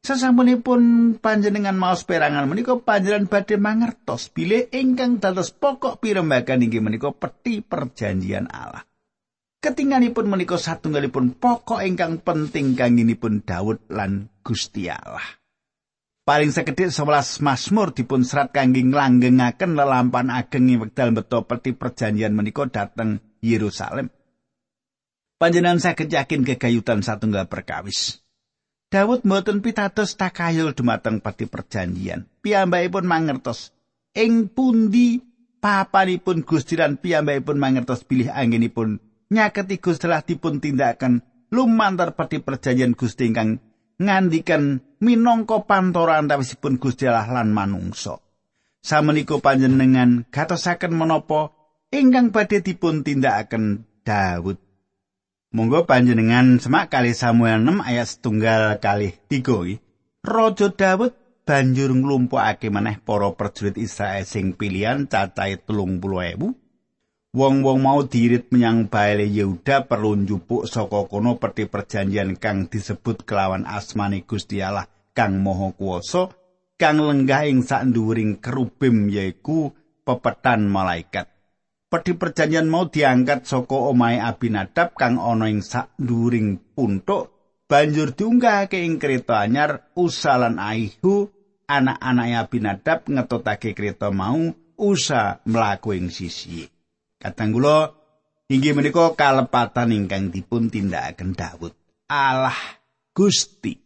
Sasampunipun 0.05 1.17
panjenengan 1.17 1.73
maos 1.73 2.05
perangan 2.05 2.45
menika 2.45 2.77
panjenengan 2.77 3.25
badhe 3.25 3.57
mangertos 3.57 4.29
bilih 4.29 4.69
ingkang 4.69 5.17
dados 5.17 5.49
pokok 5.49 5.97
pirembagan 5.97 6.61
inggih 6.61 6.77
menika 6.77 7.09
peti 7.09 7.65
perjanjian 7.65 8.45
Allah. 8.53 8.85
Ketinganipun 9.65 10.29
menika 10.29 10.61
satunggalipun 10.61 11.41
pokok 11.41 11.81
ingkang 11.81 12.21
penting 12.21 12.77
kanginipun 12.77 13.41
Daud 13.49 13.81
lan 13.89 14.29
Gusti 14.45 14.85
Allah. 14.93 15.25
Paling 16.21 16.53
sekedhik 16.53 16.93
11 16.93 17.41
Mazmur 17.41 17.89
dipun 17.97 18.21
serat 18.21 18.53
kangge 18.53 18.85
nglanggengaken 18.85 19.73
lelampan 19.73 20.29
ageng 20.29 20.69
ing 20.69 20.85
wekdal 20.85 21.17
beto 21.17 21.49
peti 21.49 21.73
perjanjian 21.73 22.37
menika 22.37 22.69
dhateng 22.69 23.25
Yerusalem. 23.41 24.13
Panjenengan 25.41 25.81
saged 25.81 26.13
yakin 26.13 26.45
kegayutan 26.45 27.01
satunggal 27.01 27.49
perkawis. 27.49 28.24
Daud 28.95 29.27
mboten 29.27 29.59
pitados 29.59 30.15
takayul 30.15 30.71
dumateng 30.71 31.19
pati 31.19 31.51
perjanjian. 31.51 32.31
Piyambakipun 32.39 33.03
mangertos 33.03 33.75
ing 34.15 34.47
pundi 34.47 35.19
papanipun 35.59 36.47
Gusti 36.47 36.79
lan 36.79 36.95
piyambakipun 36.95 37.59
mangertos 37.59 38.07
pilih 38.07 38.31
anggenipun 38.31 39.03
nyaketi 39.35 39.83
Gusti 39.83 40.07
lah 40.07 40.23
dipun 40.23 40.63
tindakan 40.63 41.27
lumantar 41.51 42.15
pati 42.15 42.39
perjanjian 42.39 42.95
Gusti 42.95 43.27
ingkang 43.27 43.59
ngandikan 43.99 44.79
minangka 45.03 45.67
pantora 45.67 46.15
antawisipun 46.15 46.79
Gusti 46.79 47.03
Allah 47.11 47.27
lan 47.43 47.51
manungsa. 47.51 48.23
Samenika 48.79 49.43
panjenengan 49.43 50.23
gatosaken 50.31 50.95
menapa 50.95 51.51
ingkang 51.91 52.31
badhe 52.31 52.63
dipun 52.63 53.03
tindakaken 53.03 53.83
Daud. 54.07 54.64
Monggo 55.55 55.87
panjenengan 55.87 56.59
semak 56.59 56.91
kali 56.91 57.15
Samuel 57.15 57.63
6 57.63 57.79
ayat 57.79 58.07
setunggal 58.11 58.75
kali 58.83 59.15
tiga 59.31 59.63
Raja 60.19 60.67
Daud 60.67 61.15
banjur 61.47 61.95
nglumpukake 61.95 62.67
maneh 62.67 62.99
para 62.99 63.31
prajurit 63.31 63.79
Israel 63.79 64.27
sing 64.27 64.51
pilihan 64.51 65.07
cacahe 65.07 65.55
telung 65.63 66.03
puluh 66.03 66.27
ewu. 66.35 66.59
Wong-wong 67.31 67.79
mau 67.87 68.03
dirit 68.03 68.51
menyang 68.51 68.91
Baale 68.91 69.31
Yehuda 69.31 69.87
perlu 69.87 70.27
njupuk 70.27 70.67
saka 70.67 71.07
kono 71.07 71.39
peti 71.39 71.71
perjanjian 71.71 72.35
kang 72.35 72.67
disebut 72.67 73.23
kelawan 73.23 73.63
asmane 73.63 74.27
Gusti 74.27 74.59
Allah 74.59 74.91
kang 75.15 75.39
Maha 75.39 75.71
Kuwasa 75.71 76.35
kang 76.75 76.99
lenggah 76.99 77.47
ing 77.47 77.63
sak 77.63 77.87
kerubim 78.43 79.07
yaiku 79.07 79.71
pepetan 80.03 80.67
malaikat. 80.67 81.31
Peti 81.95 82.11
perjanjian 82.11 82.67
mau 82.67 82.91
diangkat 82.91 83.47
saka 83.47 83.87
omahe 83.87 84.19
Abinadab 84.19 84.99
kang 84.99 85.15
ana 85.15 85.47
ing 85.47 85.63
sak 85.63 85.95
nduring 85.95 86.75
puntuk 86.75 87.31
banjur 87.71 88.11
diunggahake 88.11 88.83
ing 88.83 88.99
kereta 88.99 89.47
anyar 89.47 89.87
usalan 89.95 90.59
Aihu 90.59 91.31
anak-anak 91.63 92.35
Abinadab 92.35 93.07
ngetotake 93.07 93.71
kereta 93.71 94.11
mau 94.11 94.35
usa 94.75 95.39
mlaku 95.47 95.95
ing 95.95 96.11
sisi. 96.11 96.67
Kadang 97.15 97.55
kula 97.55 97.95
inggih 98.51 98.75
menika 98.75 99.15
kalepatan 99.15 99.95
ingkang 99.95 100.35
dipun 100.35 100.67
tindakaken 100.67 101.31
Daud. 101.31 101.71
Allah 102.11 102.59
Gusti 103.15 103.84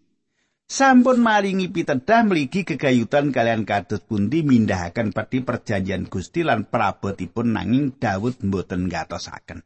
sampun 0.70 1.18
maringi 1.18 1.74
pitedah 1.74 2.22
mligi 2.30 2.62
kegayutan 2.62 3.34
kalian 3.34 3.66
kados 3.66 4.06
pundi 4.06 4.46
mindahaken 4.46 5.10
peti 5.10 5.42
perjanjian 5.42 6.06
Gusti 6.06 6.46
lan 6.46 6.70
prabotipun 6.70 7.58
nanging 7.58 7.98
Daud 7.98 8.38
mboten 8.46 8.86
gatosaken. 8.86 9.66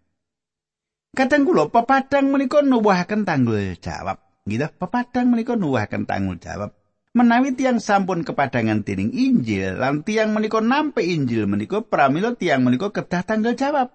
Kadang 1.13 1.45
kula 1.45 1.69
pepadang 1.69 2.33
menika 2.33 2.65
nuwuhaken 2.65 3.21
tanggul 3.21 3.77
jawab. 3.77 4.17
Gitu, 4.49 4.65
pepadang 4.81 5.29
menika 5.29 5.53
nuwuhaken 5.53 6.09
tanggul 6.09 6.41
jawab. 6.41 6.73
Menawi 7.13 7.53
tiang 7.53 7.77
sampun 7.77 8.25
kepadangan 8.25 8.81
tining 8.81 9.13
Injil 9.13 9.77
lan 9.77 10.01
tiang 10.01 10.33
menika 10.33 10.57
nampe 10.65 11.05
Injil 11.05 11.45
menika 11.45 11.85
pramila 11.85 12.33
tiang 12.33 12.65
menika 12.65 12.89
kedah 12.89 13.21
tanggal 13.21 13.53
jawab. 13.53 13.93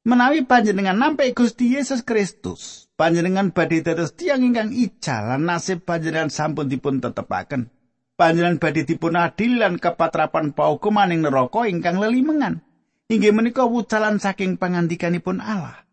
Menawi 0.00 0.48
panjenengan 0.48 0.96
nampe 0.96 1.28
Gusti 1.36 1.76
Yesus 1.76 2.00
Kristus, 2.08 2.88
panjenengan 2.96 3.52
badhe 3.52 3.84
dados 3.84 4.16
tiyang 4.16 4.40
ingkang 4.40 4.72
ical 4.72 5.28
lan 5.28 5.44
nasib 5.44 5.84
panjenengan 5.84 6.32
sampun 6.32 6.72
dipun 6.72 7.04
tetepaken. 7.04 7.68
Panjenengan 8.16 8.56
badhe 8.56 8.88
dipun 8.88 9.20
adil 9.20 9.60
lan 9.60 9.76
kepatrapan 9.76 10.56
paukuman 10.56 11.12
ing 11.12 11.20
neraka 11.20 11.68
ingkang 11.68 12.00
lelimengan. 12.00 12.64
Inggih 13.12 13.36
menika 13.36 13.68
wucalan 13.68 14.16
saking 14.16 14.56
pangandikanipun 14.56 15.44
Allah. 15.44 15.84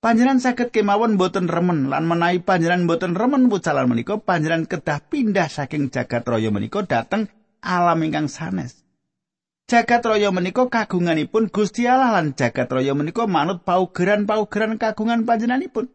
Panjenengan 0.00 0.40
saged 0.40 0.72
kemawon 0.72 1.20
boten 1.20 1.44
remen 1.44 1.92
lan 1.92 2.08
menawi 2.08 2.40
panjenengan 2.40 2.88
boten 2.88 3.12
remen 3.12 3.52
wucalan 3.52 3.92
menika 3.92 4.24
panjenengan 4.24 4.64
kedah 4.64 5.04
pindah 5.12 5.52
saking 5.52 5.92
jagat 5.92 6.24
raya 6.24 6.48
menika 6.48 6.80
dhateng 6.80 7.28
alam 7.60 8.00
ingkang 8.00 8.32
sanes. 8.32 8.83
Jagat 9.64 10.04
raya 10.04 10.28
menika 10.28 10.68
kagunganipun 10.68 11.48
Gusti 11.48 11.88
Allah 11.88 12.20
lan 12.20 12.36
jagat 12.36 12.68
raya 12.68 12.92
menika 12.92 13.24
manut 13.24 13.64
paugeran-paugeran 13.64 14.76
kagungan 14.76 15.24
panjenenganipun. 15.24 15.88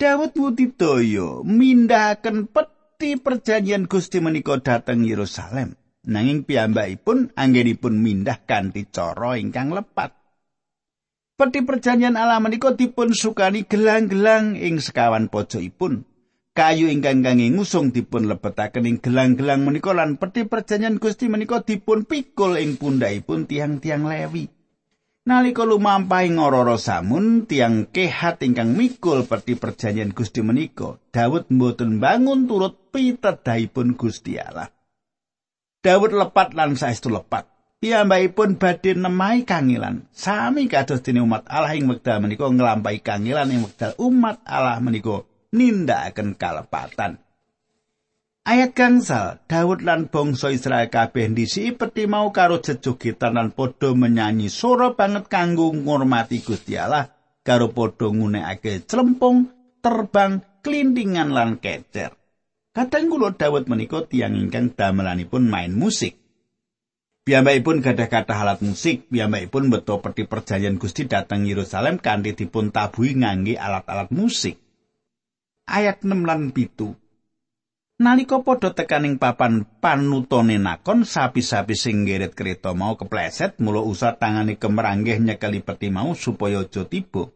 Daud 0.00 0.32
Wudidaya 0.32 1.44
mindahaken 1.44 2.48
peti 2.48 3.20
perjanjian 3.20 3.84
Gusti 3.84 4.24
menika 4.24 4.56
dhateng 4.64 5.04
Yerusalem. 5.04 5.76
Nanging 6.08 6.48
piyambakipun 6.48 7.36
anggenipun 7.36 8.00
mindah 8.00 8.40
kanthi 8.48 8.88
cara 8.88 9.36
ingkang 9.36 9.68
lepat. 9.68 10.16
Peti 11.36 11.60
perjanjian 11.68 12.16
Allah 12.16 12.40
menika 12.40 12.72
dipun 12.72 13.12
sukani 13.12 13.68
gelang-gelang 13.68 14.56
ing 14.56 14.80
sekawan 14.80 15.28
pojokipun. 15.28 16.08
Kayu 16.54 16.86
ingkang 16.86 17.26
kangge 17.26 17.50
ngusung 17.50 17.90
dipun 17.90 18.30
lebetaken 18.30 18.86
ing 18.86 19.02
gelang-gelang 19.02 19.66
menika 19.66 19.90
lan 19.90 20.22
peti 20.22 20.46
perjanjian 20.46 21.02
Gusti 21.02 21.26
menika 21.26 21.66
dipun 21.66 22.06
pikul 22.06 22.54
ing 22.62 22.78
pundhakipun 22.78 23.50
tiang-tiang 23.50 24.06
Lewi. 24.06 24.46
Nalika 25.26 25.66
lumampahing 25.66 26.38
ora 26.38 26.78
samun 26.78 27.50
tiang 27.50 27.90
kehat 27.90 28.38
ingkang 28.46 28.78
mikul 28.78 29.26
peti 29.26 29.58
perjanjian 29.58 30.14
Gusti 30.14 30.46
menika, 30.46 31.02
Daud 31.10 31.50
mboten 31.50 31.98
bangun 31.98 32.46
turut 32.46 32.86
pitedahipun 32.94 33.98
Gusti 33.98 34.38
Allah. 34.38 34.70
Daud 35.82 36.14
lepat 36.14 36.54
lan 36.54 36.78
saestu 36.78 37.10
lepat. 37.10 37.50
Piyambakipun 37.82 38.62
badhe 38.62 38.94
nemahi 38.94 39.42
kangilan, 39.42 40.06
sami 40.14 40.70
kados 40.70 41.02
dene 41.02 41.18
umat 41.18 41.50
Allah 41.50 41.74
ing 41.74 41.90
wekdal 41.90 42.22
menika 42.22 42.46
nglampahi 42.46 43.02
kangilan 43.02 43.50
ing 43.50 43.66
wekdal 43.66 43.98
umat 43.98 44.38
Allah 44.46 44.78
menika 44.78 45.26
nindakaken 45.54 46.34
kalepatan. 46.34 47.22
Ayat 48.44 48.76
gangsal, 48.76 49.40
Daud 49.48 49.80
lan 49.80 50.12
bangsa 50.12 50.52
Israel 50.52 50.92
kabeh 50.92 51.32
ndisi 51.32 51.72
peti 51.72 52.04
mau 52.04 52.28
karo 52.28 52.60
jejogetan 52.60 53.40
lan 53.40 53.56
padha 53.56 53.96
menyanyi 53.96 54.52
sora 54.52 54.92
banget 54.92 55.32
kanggo 55.32 55.72
ngurmati 55.72 56.44
Gusti 56.44 56.76
Allah 56.76 57.08
karo 57.40 57.72
padha 57.72 58.12
ngunekake 58.12 58.84
clempung, 58.84 59.48
terbang, 59.80 60.44
klintingan 60.60 61.32
lan 61.32 61.56
kecer. 61.56 62.12
Kadang 62.76 63.08
kula 63.08 63.32
Daud 63.32 63.64
menika 63.64 64.04
tiyang 64.04 64.36
ingkang 64.36 64.76
damelanipun 64.76 65.48
main 65.48 65.72
musik. 65.72 66.20
Piyambakipun 67.24 67.80
gadah 67.80 68.12
kathah 68.12 68.44
alat 68.44 68.60
musik, 68.60 69.08
piyambakipun 69.08 69.72
beto 69.72 70.04
peti 70.04 70.28
perjanjian 70.28 70.76
Gusti 70.76 71.08
dateng 71.08 71.48
Yerusalem 71.48 71.96
kanthi 71.96 72.36
dipun 72.36 72.68
tabuhi 72.68 73.16
ngangge 73.16 73.56
alat-alat 73.56 74.12
musik. 74.12 74.63
Ayat 75.64 76.04
6 76.04 76.28
lan 76.28 76.52
7 76.52 76.92
Nalika 77.94 78.42
padha 78.42 78.74
tekaning 78.74 79.22
papan 79.22 79.64
panutone 79.80 80.58
nakon 80.60 81.06
sapi-sapi 81.06 81.72
sing 81.78 82.04
ngeret 82.04 82.34
kereta 82.34 82.74
mau 82.74 82.98
kepleset 82.98 83.62
mula 83.62 83.80
usah 83.80 84.18
tangane 84.18 84.58
kemeranggih 84.60 85.22
nyekeli 85.22 85.62
peti 85.62 85.94
mau 85.94 86.12
supaya 86.18 86.66
aja 86.66 86.82
tiba. 86.84 87.30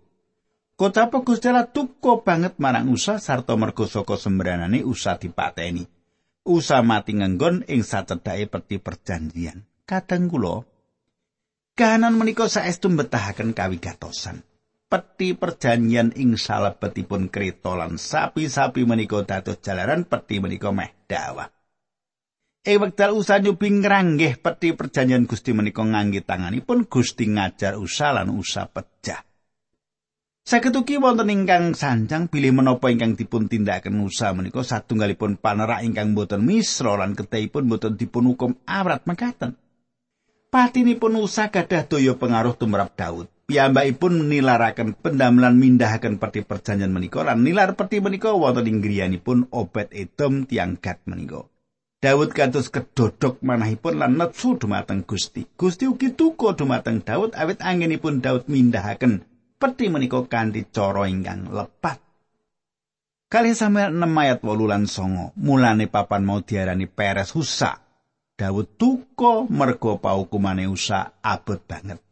Kocapa 0.74 1.22
Gusti 1.22 1.46
Allah 1.48 1.70
tuko 1.70 2.26
banget 2.26 2.58
marang 2.58 2.90
Usa 2.90 3.22
sarta 3.22 3.54
mergo 3.54 3.86
saka 3.86 4.18
sembranane 4.18 4.82
Usa 4.82 5.14
dipateni. 5.14 5.86
Usa 6.42 6.82
mati 6.82 7.16
ngenggon 7.16 7.64
ing 7.70 7.86
sacedhake 7.86 8.50
peti 8.50 8.76
perjanjian. 8.82 9.62
Kadang 9.86 10.26
kula 10.26 10.66
kahanan 11.78 12.18
menika 12.18 12.50
saestu 12.50 12.90
betahaken 12.90 13.54
kawigatosan. 13.54 14.42
Peti 14.88 15.36
perjanjian 15.36 16.16
ing 16.16 16.40
salebetipun 16.40 17.28
kreta 17.28 17.76
lan 17.76 18.00
sapi-sapi 18.00 18.88
menika 18.88 19.20
dados 19.28 19.60
jalaran 19.60 20.08
peti 20.08 20.40
menika 20.40 20.72
meh 20.72 21.04
dawah. 21.04 21.52
Ing 22.64 22.80
wekdal 22.80 23.12
usah 23.14 23.38
nyobi 23.44 23.68
ngranggih 23.84 24.40
peti 24.40 24.72
perjanjian 24.72 25.28
Gusti 25.28 25.52
menika 25.52 25.84
ngangge 25.84 26.24
tanganipun 26.24 26.88
Gusti 26.88 27.28
ngajar 27.28 27.76
usah 27.76 28.16
lan 28.16 28.32
usah 28.32 28.66
pecah. 28.72 29.20
Saketuki 30.48 30.96
wonten 30.96 31.28
ingkang 31.28 31.76
sanjang 31.76 32.32
bilih 32.32 32.56
menapa 32.56 32.88
ingkang 32.88 33.20
dipun 33.20 33.52
tindakaken 33.52 34.00
usaha 34.00 34.32
menika 34.32 34.64
satunggalipun 34.64 35.36
panerak 35.36 35.84
ingkang 35.84 36.16
boten 36.16 36.40
misra 36.40 36.96
lan 36.96 37.12
ketahipun 37.12 37.68
boten 37.68 38.00
dipun 38.00 38.32
hukum 38.32 38.56
awrat 38.64 39.04
mekaten. 39.04 39.60
Patinipun 40.48 41.20
usaha 41.20 41.52
gadah 41.52 41.84
daya 41.84 42.16
pengaruh 42.16 42.56
tumrap 42.56 42.96
Daud. 42.96 43.28
Piyambakipun 43.48 44.28
nilaraken 44.28 44.92
pendamelan 45.00 45.56
mindahaken 45.56 46.20
peti 46.20 46.44
perjanjian 46.44 46.92
menika 46.92 47.24
lan 47.24 47.40
nilar 47.40 47.72
peti 47.80 48.04
menika 48.04 48.36
wonten 48.36 48.68
ing 48.68 48.84
griyanipun 48.84 49.48
Obed 49.48 49.88
Edom 49.96 50.44
tiang 50.44 50.76
Gad 50.76 51.00
menika. 51.08 51.48
Daud 51.98 52.30
kados 52.30 52.68
kedodok 52.70 53.42
manahipun 53.42 53.98
lan 53.98 54.20
netsu 54.20 54.54
dumateng 54.54 55.02
Gusti. 55.02 55.48
Gusti 55.58 55.88
ugi 55.88 56.12
tuku 56.14 56.52
dumateng 56.54 57.00
Daud 57.00 57.34
awit 57.34 57.64
anginipun 57.64 58.20
Daud 58.20 58.52
mindahaken 58.52 59.24
peti 59.56 59.88
menika 59.88 60.20
kanthi 60.28 60.68
cara 60.68 61.08
ingkang 61.08 61.48
lepat. 61.48 62.04
Kali 63.28 63.52
Samuel 63.52 63.92
6 63.92 64.08
ayat 64.24 64.40
8 64.40 64.72
lan 64.72 64.84
9, 64.88 65.36
mulane 65.36 65.84
papan 65.84 66.24
mau 66.24 66.40
diarani 66.40 66.88
Peres 66.88 67.32
Husa. 67.36 67.76
Daud 68.38 68.76
tuko 68.80 69.44
mergo 69.50 70.00
paukumane 70.00 70.64
Usa 70.64 71.20
abot 71.20 71.60
banget. 71.60 72.07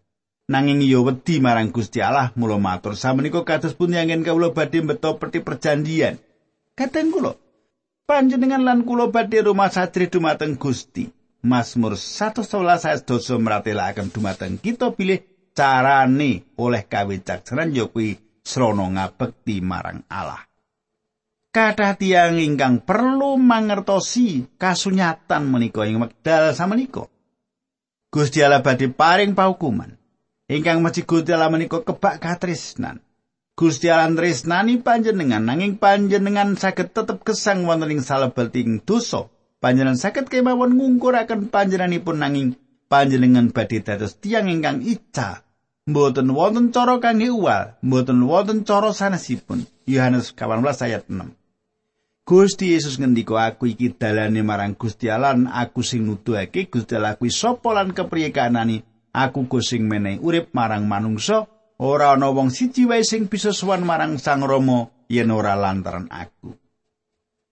Nanging 0.46 0.87
ya 0.87 1.02
wedi 1.02 1.42
marang 1.42 1.74
Gusti 1.74 1.98
Allah 1.98 2.30
mula 2.38 2.54
matur 2.59 2.94
samenika 2.94 3.42
kados 3.42 3.74
pun 3.74 3.90
yen 3.90 4.22
kawula 4.22 4.54
badhe 4.54 4.78
beto 4.78 5.18
peti 5.18 5.42
perjanjian 5.42 6.22
kadang 6.78 7.11
kula 7.11 7.35
panjenengan 8.06 8.62
lan 8.62 8.87
kula 8.87 9.11
badhe 9.11 9.42
rumah 9.42 9.68
satri 9.68 10.06
dumateng 10.06 10.54
Gusti. 10.54 11.11
Mazmur 11.46 11.94
111 11.94 12.90
ayat 12.90 13.06
12 13.06 13.38
meratelaken 13.38 14.11
dumateng 14.11 14.59
kita 14.59 14.90
pilih 14.90 15.22
carane 15.54 16.42
oleh 16.59 16.82
kawicaksanan 16.82 17.70
ya 17.70 17.87
kuwi 17.87 18.18
srana 18.42 18.90
ngabekti 18.90 19.62
marang 19.62 20.02
Allah. 20.11 20.42
Kathah 21.54 21.94
tiyang 21.94 22.42
ingkang 22.42 22.82
perlu 22.82 23.38
mangertosi 23.38 24.59
kasunyatan 24.59 25.46
menika 25.46 25.87
ing 25.87 26.02
wekdal 26.02 26.50
samenika. 26.50 27.06
Gusti 28.11 28.42
Allah 28.42 28.59
badhe 28.59 28.90
paring 28.90 29.38
paukuman. 29.38 29.94
Ingkang 30.46 30.78
mesti 30.78 31.02
Gusti 31.02 31.35
Allah 31.35 31.50
menika 31.50 31.82
kebak 31.82 32.22
katresnan. 32.22 33.02
Gusti 33.59 33.90
Allah 33.90 34.14
tresnani 34.14 34.78
panjenengan 34.78 35.42
nanging 35.42 35.74
panjenengan 35.74 36.54
saged 36.54 36.94
tetep 36.94 37.26
gesang 37.26 37.66
wonten 37.66 37.90
ing 37.90 37.98
salebeting 37.98 38.78
dosa. 38.87 39.26
Panjenengan 39.59 39.98
saged 39.98 40.30
kemawon 40.30 40.78
ngungkuraken 40.78 41.50
panjenenganipun 41.50 42.22
nanging 42.22 42.54
panjenengan 42.87 43.50
badhe 43.50 43.82
dados 43.82 44.22
tiyang 44.22 44.46
ingkang 44.46 44.87
ica. 44.87 45.42
Mboten 45.90 46.30
wonten 46.30 46.70
cara 46.70 47.02
kangge 47.02 47.26
uwal, 47.26 47.74
mboten 47.82 48.22
wonten 48.22 48.62
cara 48.62 48.94
sanesipun. 48.94 49.66
Yohanes 49.90 50.30
18 50.30 50.62
ayat 50.62 51.11
6. 51.11 51.35
Gusti 52.26 52.74
Yesus 52.74 53.02
ngendika 53.02 53.38
aku 53.50 53.70
iki 53.70 53.90
dalane 53.90 54.46
marang 54.46 54.78
Gusti 54.78 55.11
Allah 55.11 55.35
aku 55.59 55.82
sing 55.82 56.06
nuduhake 56.06 56.70
Gusti 56.70 56.94
Allah 56.94 57.18
kuwi 57.18 57.35
sapa 57.35 57.74
lan 57.74 57.90
kepriye 57.90 58.30
kanani 58.30 58.87
aku 59.16 59.48
go 59.48 59.64
sing 59.64 59.88
meneh 59.88 60.20
urip 60.20 60.52
marang 60.52 60.85
manungsa 60.85 61.48
ora 61.81 62.12
ana 62.12 62.29
wong 62.29 62.52
siji 62.52 62.85
wae 62.85 63.00
sing 63.00 63.33
bisa 63.33 63.57
sowan 63.57 63.88
marang 63.88 64.20
Sang 64.20 64.44
Rama 64.44 64.92
yen 65.09 65.33
ora 65.33 65.57
lantaran 65.57 66.12
aku 66.12 66.52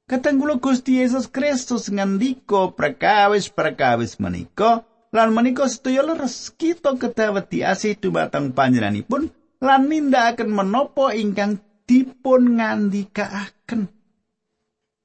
Katenggulo 0.04 0.60
Gusti 0.60 1.00
Yesus 1.00 1.32
Kristus 1.32 1.88
ngendika 1.88 2.68
perkawis-perkawis 2.76 4.20
menika 4.20 4.84
lan 5.16 5.32
menika 5.32 5.64
sedaya 5.64 6.04
leres 6.04 6.52
kita 6.60 6.92
kedawet 7.00 7.48
diasih 7.48 7.96
dumateng 7.96 8.52
panjenenganipun 8.52 9.32
lan 9.64 9.88
nindakaken 9.88 10.52
menapa 10.52 11.16
ingkang 11.16 11.62
dipun 11.88 12.60
ngandikaaken. 12.60 13.93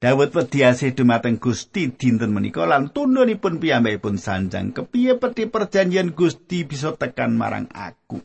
Dawud 0.00 0.32
pediase 0.32 0.96
dumateng 0.96 1.36
Gusti 1.36 1.92
dinten 1.92 2.32
menika 2.32 2.64
lan 2.64 2.88
tundhonipun 2.88 3.60
piyambakipun 3.60 4.16
sanjang 4.16 4.72
kepiye 4.72 5.20
peti 5.20 5.44
perjanjian 5.44 6.16
Gusti 6.16 6.64
bisa 6.64 6.96
tekan 6.96 7.36
marang 7.36 7.68
aku. 7.68 8.16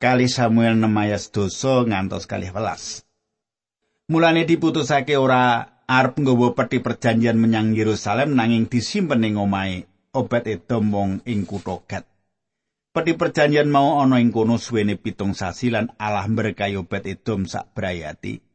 Kali 0.00 0.32
Samuel 0.32 0.80
nemayas 0.80 1.28
dosa 1.28 1.84
ngantos 1.84 2.24
kali 2.24 2.48
welas. 2.48 3.04
Mulane 4.08 4.48
diputusake 4.48 5.20
ora 5.20 5.76
arep 5.84 6.24
nggawa 6.24 6.56
peti 6.56 6.80
perjanjian 6.80 7.36
menyang 7.36 7.76
Yerusalem 7.76 8.32
nanging 8.32 8.72
disimpen 8.72 9.28
ing 9.28 9.36
omahe 9.36 9.84
Obed 10.16 10.48
Edom 10.48 10.88
wong 10.88 11.10
ing 11.28 11.44
kutha. 11.44 12.00
Peti 12.96 13.12
perjanjian 13.12 13.68
mau 13.68 14.00
ana 14.00 14.24
ing 14.24 14.32
kono 14.32 14.56
suwene 14.56 14.96
pitung 14.96 15.36
sasi 15.36 15.68
lan 15.68 15.92
Allah 16.00 16.24
berkahi 16.24 16.80
Obed 16.80 17.04
Edom 17.04 17.44
sak 17.44 17.76
brayati. 17.76 18.45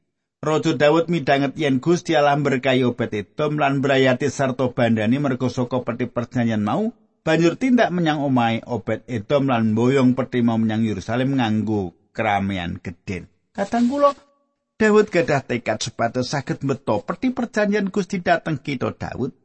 Raja 0.41 0.73
Daud 0.73 1.05
midhanget 1.05 1.53
yen 1.53 1.77
Gusti 1.77 2.17
Allah 2.17 2.33
berkahi 2.33 2.81
Obed 2.81 3.13
Edom 3.13 3.61
lan 3.61 3.77
brayati 3.77 4.25
sarta 4.25 4.73
bandani 4.73 5.21
merga 5.21 5.45
saka 5.53 5.85
peti 5.85 6.09
perjanjian 6.09 6.65
mau 6.65 6.89
banjur 7.21 7.61
tindak 7.61 7.93
menyang 7.93 8.25
omahe 8.25 8.65
Obed 8.65 9.05
Edom 9.05 9.45
lan 9.45 9.77
boyong 9.77 10.17
peti 10.17 10.41
mau 10.41 10.57
menyang 10.57 10.81
Yerusalem 10.81 11.37
nganggo 11.37 11.93
keramaian 12.09 12.81
gedhen. 12.81 13.29
Kadang 13.53 13.85
kula 13.85 14.17
Daud 14.81 15.13
gadah 15.13 15.45
tekad 15.45 15.77
supados 15.77 16.33
saged 16.33 16.65
meto 16.65 17.05
peti 17.05 17.29
perjanjian 17.29 17.93
Gusti 17.93 18.17
dateng 18.25 18.57
kita 18.57 18.97
Daud. 18.97 19.37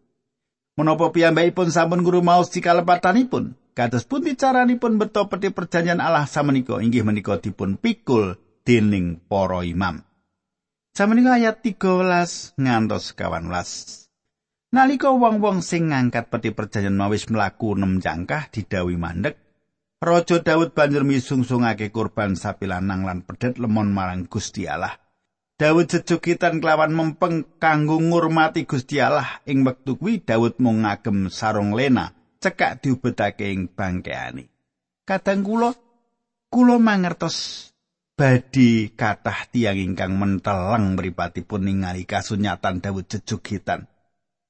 Menapa 0.80 1.12
piyambakipun 1.12 1.68
sampun 1.68 2.00
guru 2.09 2.24
maos 2.24 2.48
dikalepatanipun? 2.48 3.52
Kados 3.76 4.09
pundi 4.09 4.32
caranipun 4.32 4.96
beto 4.96 5.28
peti 5.28 5.52
perjanjian 5.52 6.00
Allah 6.00 6.24
samenika 6.24 6.80
inggih 6.80 7.04
menika 7.04 7.37
dipun 7.37 7.76
pikul 7.76 8.40
dening 8.64 9.20
para 9.28 9.61
imam. 9.61 10.06
Samenika 10.96 11.37
ayat 11.37 11.61
13 11.61 12.56
ngantos 12.56 13.12
18. 13.12 14.72
Nalika 14.72 15.12
wong-wong 15.12 15.61
sing 15.61 15.92
ngangkat 15.92 16.32
peti 16.32 16.56
perjanjian 16.56 16.96
mawis 16.96 17.28
mlaku 17.28 17.76
nem 17.76 18.00
jangkah 18.00 18.48
didawi 18.48 18.96
mandek, 18.96 19.37
Raja 20.00 20.40
Daud 20.40 20.72
banjur 20.72 21.04
misungsungake 21.04 21.92
kurban 21.92 22.32
sapi 22.32 22.64
lanang 22.64 23.04
lan 23.04 23.28
pedet 23.28 23.61
lemon 23.61 23.92
marang 23.92 24.24
Gusti 24.24 24.64
Allah. 24.64 24.96
Daud 25.61 25.85
jejukitan 25.85 26.64
kelawan 26.64 26.96
mempeng 26.96 27.44
kanggo 27.61 28.00
ngurmati 28.00 28.64
Gusti 28.64 28.96
Allah 28.96 29.44
ing 29.44 29.68
wektu 29.68 30.00
kuwi 30.00 30.24
Daud 30.24 30.56
mung 30.64 30.88
ngagem 30.88 31.28
sarung 31.28 31.76
lena 31.76 32.16
cekak 32.40 32.80
diubetake 32.80 33.52
ing 33.52 33.68
bangkeane. 33.68 34.48
Kadang 35.04 35.44
kula 35.44 35.76
kula 36.48 36.80
mangertos 36.80 37.68
badi 38.16 38.96
kathah 38.96 39.44
tiang 39.52 39.76
ingkang 39.76 40.16
menteleng 40.16 40.96
mripatipun 40.96 41.68
ningali 41.68 42.09
kasunyatan 42.09 42.81
Daud 42.81 43.05
jejugitan. 43.12 43.92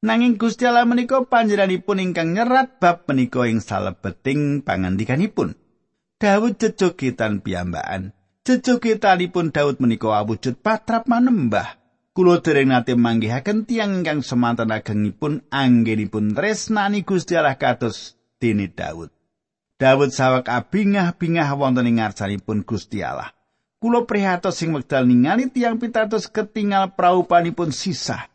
Nanging 0.06 0.38
Gusti 0.38 0.70
Allah 0.70 0.86
menika 0.86 1.26
panjenenganipun 1.26 1.98
ingkang 1.98 2.30
nyerat 2.30 2.78
bab 2.78 3.10
menika 3.10 3.42
ing 3.50 3.58
salebeting 3.58 4.62
pangandikanipun. 4.62 5.58
Daud 6.22 6.62
jejugitan 6.62 7.42
piyambakan. 7.42 8.14
Jejugitanipun 8.46 9.50
Daud 9.50 9.82
menika 9.82 10.14
awujud 10.14 10.62
patrap 10.62 11.10
manembah. 11.10 11.82
Kulo 12.14 12.40
dereng 12.40 12.72
nate 12.72 12.96
manggihaken 12.96 13.68
tiang 13.68 14.00
ingkang 14.00 14.22
semanten 14.24 14.72
agengipun 14.72 15.44
anggenipun 15.52 16.32
tresnani 16.32 17.02
Gusti 17.02 17.36
Allah 17.36 17.58
kados 17.58 18.14
dene 18.38 18.70
Daud. 18.70 19.12
Daud 19.76 20.08
sawak 20.14 20.48
abingah-bingah 20.48 21.52
wonten 21.52 21.84
ing 21.84 22.00
ngarsanipun 22.00 22.64
Gusti 22.64 23.04
Allah. 23.04 23.35
Kulo 23.86 24.02
prihatos 24.02 24.58
sing 24.58 24.74
wekdal 24.74 25.06
ningali 25.06 25.46
tiang 25.46 25.78
pitados 25.78 26.26
ketinggal 26.26 26.98
praupanipun 26.98 27.70
sisah. 27.70 28.26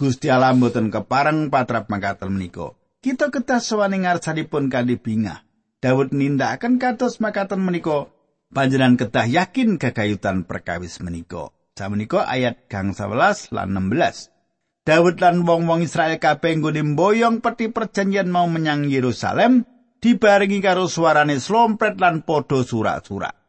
Gusti 0.00 0.32
Allah 0.32 0.56
mboten 0.56 0.88
kepareng 0.88 1.52
patrap 1.52 1.92
mangkaten 1.92 2.32
menika. 2.32 2.72
Kita 3.04 3.28
ketah 3.28 3.60
sowan 3.60 3.92
ing 3.92 4.08
ngarsanipun 4.08 4.72
kanthi 4.72 4.96
bingah. 4.96 5.44
Daud 5.84 6.16
nindakaken 6.16 6.80
kados 6.80 7.20
makaten 7.20 7.60
menika 7.60 8.08
panjenengan 8.48 8.96
ketah 8.96 9.28
yakin 9.28 9.76
kekayutan 9.76 10.48
perkawis 10.48 10.96
menika. 11.04 11.52
Samenika 11.76 12.24
ayat 12.24 12.64
gang 12.72 12.96
11 12.96 13.52
lan 13.52 13.76
16. 13.76 14.88
Daud 14.88 15.20
lan 15.20 15.44
wong-wong 15.44 15.84
Israel 15.84 16.16
kabeh 16.16 16.64
nggone 16.64 16.80
mboyong 16.80 17.44
peti 17.44 17.68
perjanjian 17.68 18.32
mau 18.32 18.48
menyang 18.48 18.88
Yerusalem 18.88 19.68
dibarengi 20.00 20.64
karo 20.64 20.88
suarane 20.88 21.36
slompret 21.36 22.00
lan 22.00 22.24
padha 22.24 22.64
surak-surak. 22.64 23.43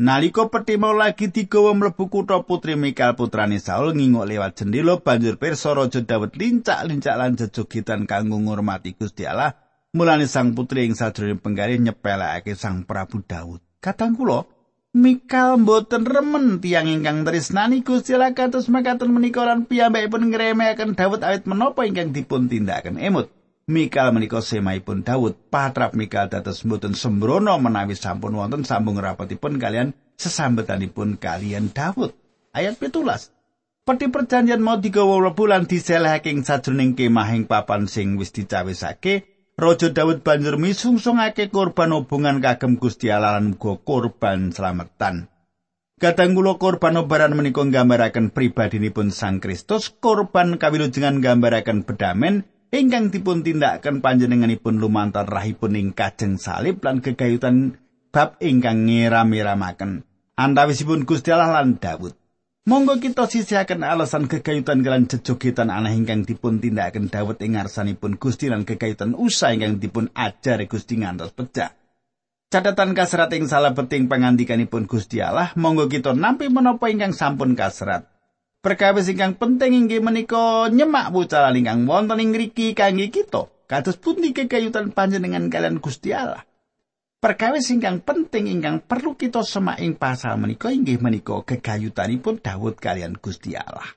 Naliko 0.00 0.48
peti 0.48 0.80
mau 0.80 0.96
lagi 0.96 1.28
digawa 1.28 1.76
mlebu 1.76 2.08
kutha 2.08 2.40
putri 2.48 2.72
Mikal 2.72 3.20
putrane 3.20 3.60
Saul 3.60 3.92
ngingok 3.92 4.24
lewat 4.24 4.56
jendela 4.56 4.96
banjur 4.96 5.36
pirsa 5.36 5.76
raja 5.76 6.00
Daud 6.00 6.32
lincak-lincak 6.40 7.20
lan 7.20 7.36
jejogitan 7.36 8.08
kanggo 8.08 8.40
ngurmati 8.40 8.96
Gusti 8.96 9.28
Allah. 9.28 9.60
Mulane 9.92 10.24
sang 10.24 10.56
putri 10.56 10.88
ing 10.88 10.96
sajroning 10.96 11.36
penggari 11.44 11.76
nyepelekake 11.76 12.56
sang 12.56 12.88
Prabu 12.88 13.20
Daud. 13.28 13.60
Katang 13.84 14.16
kula, 14.16 14.48
Mikal 14.96 15.60
mboten 15.60 16.08
remen 16.08 16.64
tiang 16.64 16.88
ingkang 16.88 17.28
tresnani 17.28 17.84
Gusti 17.84 18.16
Allah 18.16 18.32
kados 18.32 18.72
makaten 18.72 19.12
menika 19.12 19.44
lan 19.44 19.68
piyambakipun 19.68 20.32
ngremekaken 20.32 20.96
Daud 20.96 21.20
awit 21.20 21.44
menapa 21.44 21.84
ingkang 21.84 22.16
dipun 22.16 22.48
tindakaken 22.48 22.96
emut. 22.96 23.28
Mikal 23.70 24.10
menika 24.10 24.42
semaipun 24.42 25.06
Daud. 25.06 25.38
Patrap 25.46 25.94
Mikal 25.94 26.26
dados 26.26 26.66
mboten 26.66 26.98
sembrono 26.98 27.54
menawi 27.62 27.94
sampun 27.94 28.34
wonten 28.34 28.66
sambung 28.66 28.98
rapatipun 28.98 29.62
kalian 29.62 29.94
sesambetanipun 30.18 31.22
kalian 31.22 31.70
Daud. 31.70 32.10
Ayat 32.50 32.82
17. 32.82 33.30
Peti 33.86 34.06
perjanjian 34.10 34.58
mau 34.58 34.76
digawa 34.76 35.30
bulan 35.30 35.70
diselehake 35.70 36.34
ing 36.34 36.42
sajroning 36.42 36.98
kemahing 36.98 37.46
papan 37.46 37.86
sing 37.86 38.18
wis 38.18 38.34
dicawisake. 38.34 39.30
Raja 39.54 39.94
Daud 39.94 40.26
banjur 40.26 40.58
misungsungake 40.58 41.48
korban 41.54 41.94
hubungan 41.94 42.42
kagem 42.42 42.74
Gusti 42.74 43.14
Allah 43.14 43.38
lan 43.38 43.54
korban 43.60 44.50
slametan. 44.50 45.30
Kadang 46.00 46.32
kula 46.32 46.56
korban 46.56 46.96
obaran 46.96 47.36
menika 47.36 47.60
nggambaraken 47.60 48.32
pribadinipun 48.32 49.12
Sang 49.12 49.36
Kristus, 49.36 49.92
korban 49.92 50.56
kawilujengan 50.56 51.20
nggambaraken 51.20 51.84
bedamen 51.84 52.48
ingkang 52.70 53.10
dipun 53.10 53.42
tindakaken 53.42 53.98
panjenenganipun 53.98 54.78
lumantar 54.78 55.26
rahipun 55.26 55.74
ing 55.74 55.90
kajeng 55.90 56.38
salib 56.38 56.78
lan 56.86 57.02
gegayutan 57.02 57.78
bab 58.14 58.38
ingkang 58.38 58.86
ngeram-iramaken 58.86 60.06
antawisipun 60.38 61.04
Gusti 61.04 61.34
Allah 61.34 61.60
lan 61.60 61.76
Daud. 61.82 62.14
Monggo 62.70 63.02
kita 63.02 63.26
sisihaken 63.26 63.82
alasan 63.82 64.30
gegayutan 64.30 64.84
kelan 64.84 65.10
jejogetan 65.10 65.72
aneh 65.72 65.96
ingkang 65.96 66.22
dipun 66.22 66.62
tindakaken 66.62 67.10
Daud 67.10 67.42
ing 67.42 67.58
ngarsanipun 67.58 68.20
Gusti 68.20 68.46
lan 68.46 68.62
gegayutan 68.62 69.18
usah 69.18 69.50
ingkang 69.50 69.82
dipun 69.82 70.12
ajari 70.14 70.70
Gusti 70.70 71.00
ngantos 71.02 71.34
pecah. 71.34 71.74
Catatan 72.50 72.98
kasrat 72.98 73.30
ing 73.38 73.46
salah 73.46 73.70
penting 73.78 74.10
pangandikanipun 74.10 74.90
Gusti 74.90 75.22
Allah, 75.22 75.54
monggo 75.54 75.86
kita 75.86 76.18
nampi 76.18 76.50
menapa 76.50 76.90
ingkang 76.90 77.14
sampun 77.14 77.54
kasrat. 77.54 78.09
Perkawis 78.60 79.08
ingkang 79.08 79.40
penting 79.40 79.72
inggih 79.72 80.04
menika 80.04 80.68
nyemak 80.68 81.16
wucalan 81.16 81.56
ingkang 81.56 81.88
wonten 81.88 82.20
ing 82.20 82.36
ngriki 82.36 82.76
kangge 82.76 83.08
kita. 83.08 83.48
Kados 83.64 83.96
pundi 83.96 84.36
kekayutan 84.36 84.92
panjenengan 84.92 85.48
kalian 85.48 85.80
Gusti 85.80 86.12
Allah. 86.12 86.44
Perkawis 87.24 87.72
ingkang 87.72 88.04
penting 88.04 88.52
ingkang 88.52 88.84
perlu 88.84 89.16
kita 89.16 89.40
semak 89.48 89.80
ing 89.80 89.96
pasal 89.96 90.36
menika 90.36 90.68
inggih 90.68 91.00
menika 91.00 91.40
kegayutanipun 91.40 92.44
Daud 92.44 92.76
kalian 92.76 93.16
Gusti 93.16 93.56
Allah. 93.56 93.96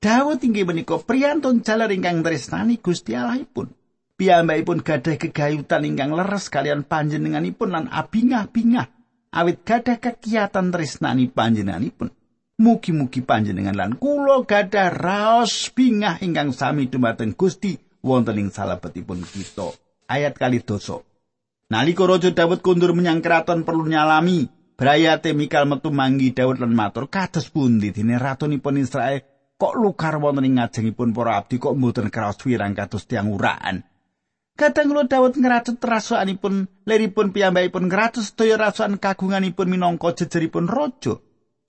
Daud 0.00 0.40
inggih 0.40 0.64
menika 0.64 0.96
priyantun 0.96 1.60
jalar 1.60 1.92
ingkang 1.92 2.24
tresnani 2.24 2.80
Gusti 2.80 3.12
Allahipun. 3.12 3.76
Piyambakipun 4.16 4.80
gadah 4.80 5.20
kegayutan 5.20 5.84
ingkang 5.84 6.16
leres 6.16 6.48
kalian 6.48 6.88
panjenenganipun 6.88 7.68
lan 7.68 7.92
abingah-bingah 7.92 8.88
awit 9.36 9.68
gadah 9.68 10.00
kekiatan 10.00 10.72
tresnani 10.72 11.28
panjenenganipun. 11.28 12.21
Mugi-mugi 12.60 13.24
panjenengan 13.24 13.72
lan 13.72 13.96
kula 13.96 14.44
gadah 14.44 14.92
raos 14.92 15.72
bingah 15.72 16.20
ingkang 16.20 16.52
sami 16.52 16.84
dumateng 16.84 17.32
Gusti 17.32 17.80
wonten 18.04 18.36
ing 18.36 18.52
salebetipun 18.52 19.24
kita. 19.24 19.72
Ayat 20.04 20.36
kali 20.36 20.60
dosa. 20.60 21.00
Nalika 21.72 22.04
Raja 22.04 22.28
Daud 22.28 22.60
kundur 22.60 22.92
menyang 22.92 23.24
keraton 23.24 23.64
perlu 23.64 23.88
nyalami, 23.88 24.44
brayate 24.76 25.32
Mikal 25.32 25.64
metu 25.64 25.88
manggi 25.88 26.36
Daud 26.36 26.60
lan 26.60 26.76
matur, 26.76 27.08
"Kados 27.08 27.48
pundi 27.48 27.88
dene 27.88 28.20
ratunipun 28.20 28.76
Israel 28.76 29.24
kok 29.56 29.72
lukar 29.80 30.20
wonten 30.20 30.44
ing 30.44 30.60
ngajengipun 30.60 31.16
para 31.16 31.40
abdi 31.40 31.56
kok 31.56 31.72
mboten 31.72 32.12
kraos 32.12 32.36
wirang 32.44 32.76
kados 32.76 33.08
tiang 33.08 33.32
uraan?" 33.32 33.80
Kadang 34.52 34.92
kula 34.92 35.08
Daud 35.08 35.40
ngracut 35.40 35.80
rasukanipun 35.80 36.84
leripun 36.84 37.32
piyambakipun 37.32 37.88
ngracut 37.88 38.20
sedaya 38.20 38.60
rasukan 38.60 39.00
kagunganipun 39.00 39.72
minangka 39.72 40.12
jejeripun 40.12 40.68
raja. 40.68 41.16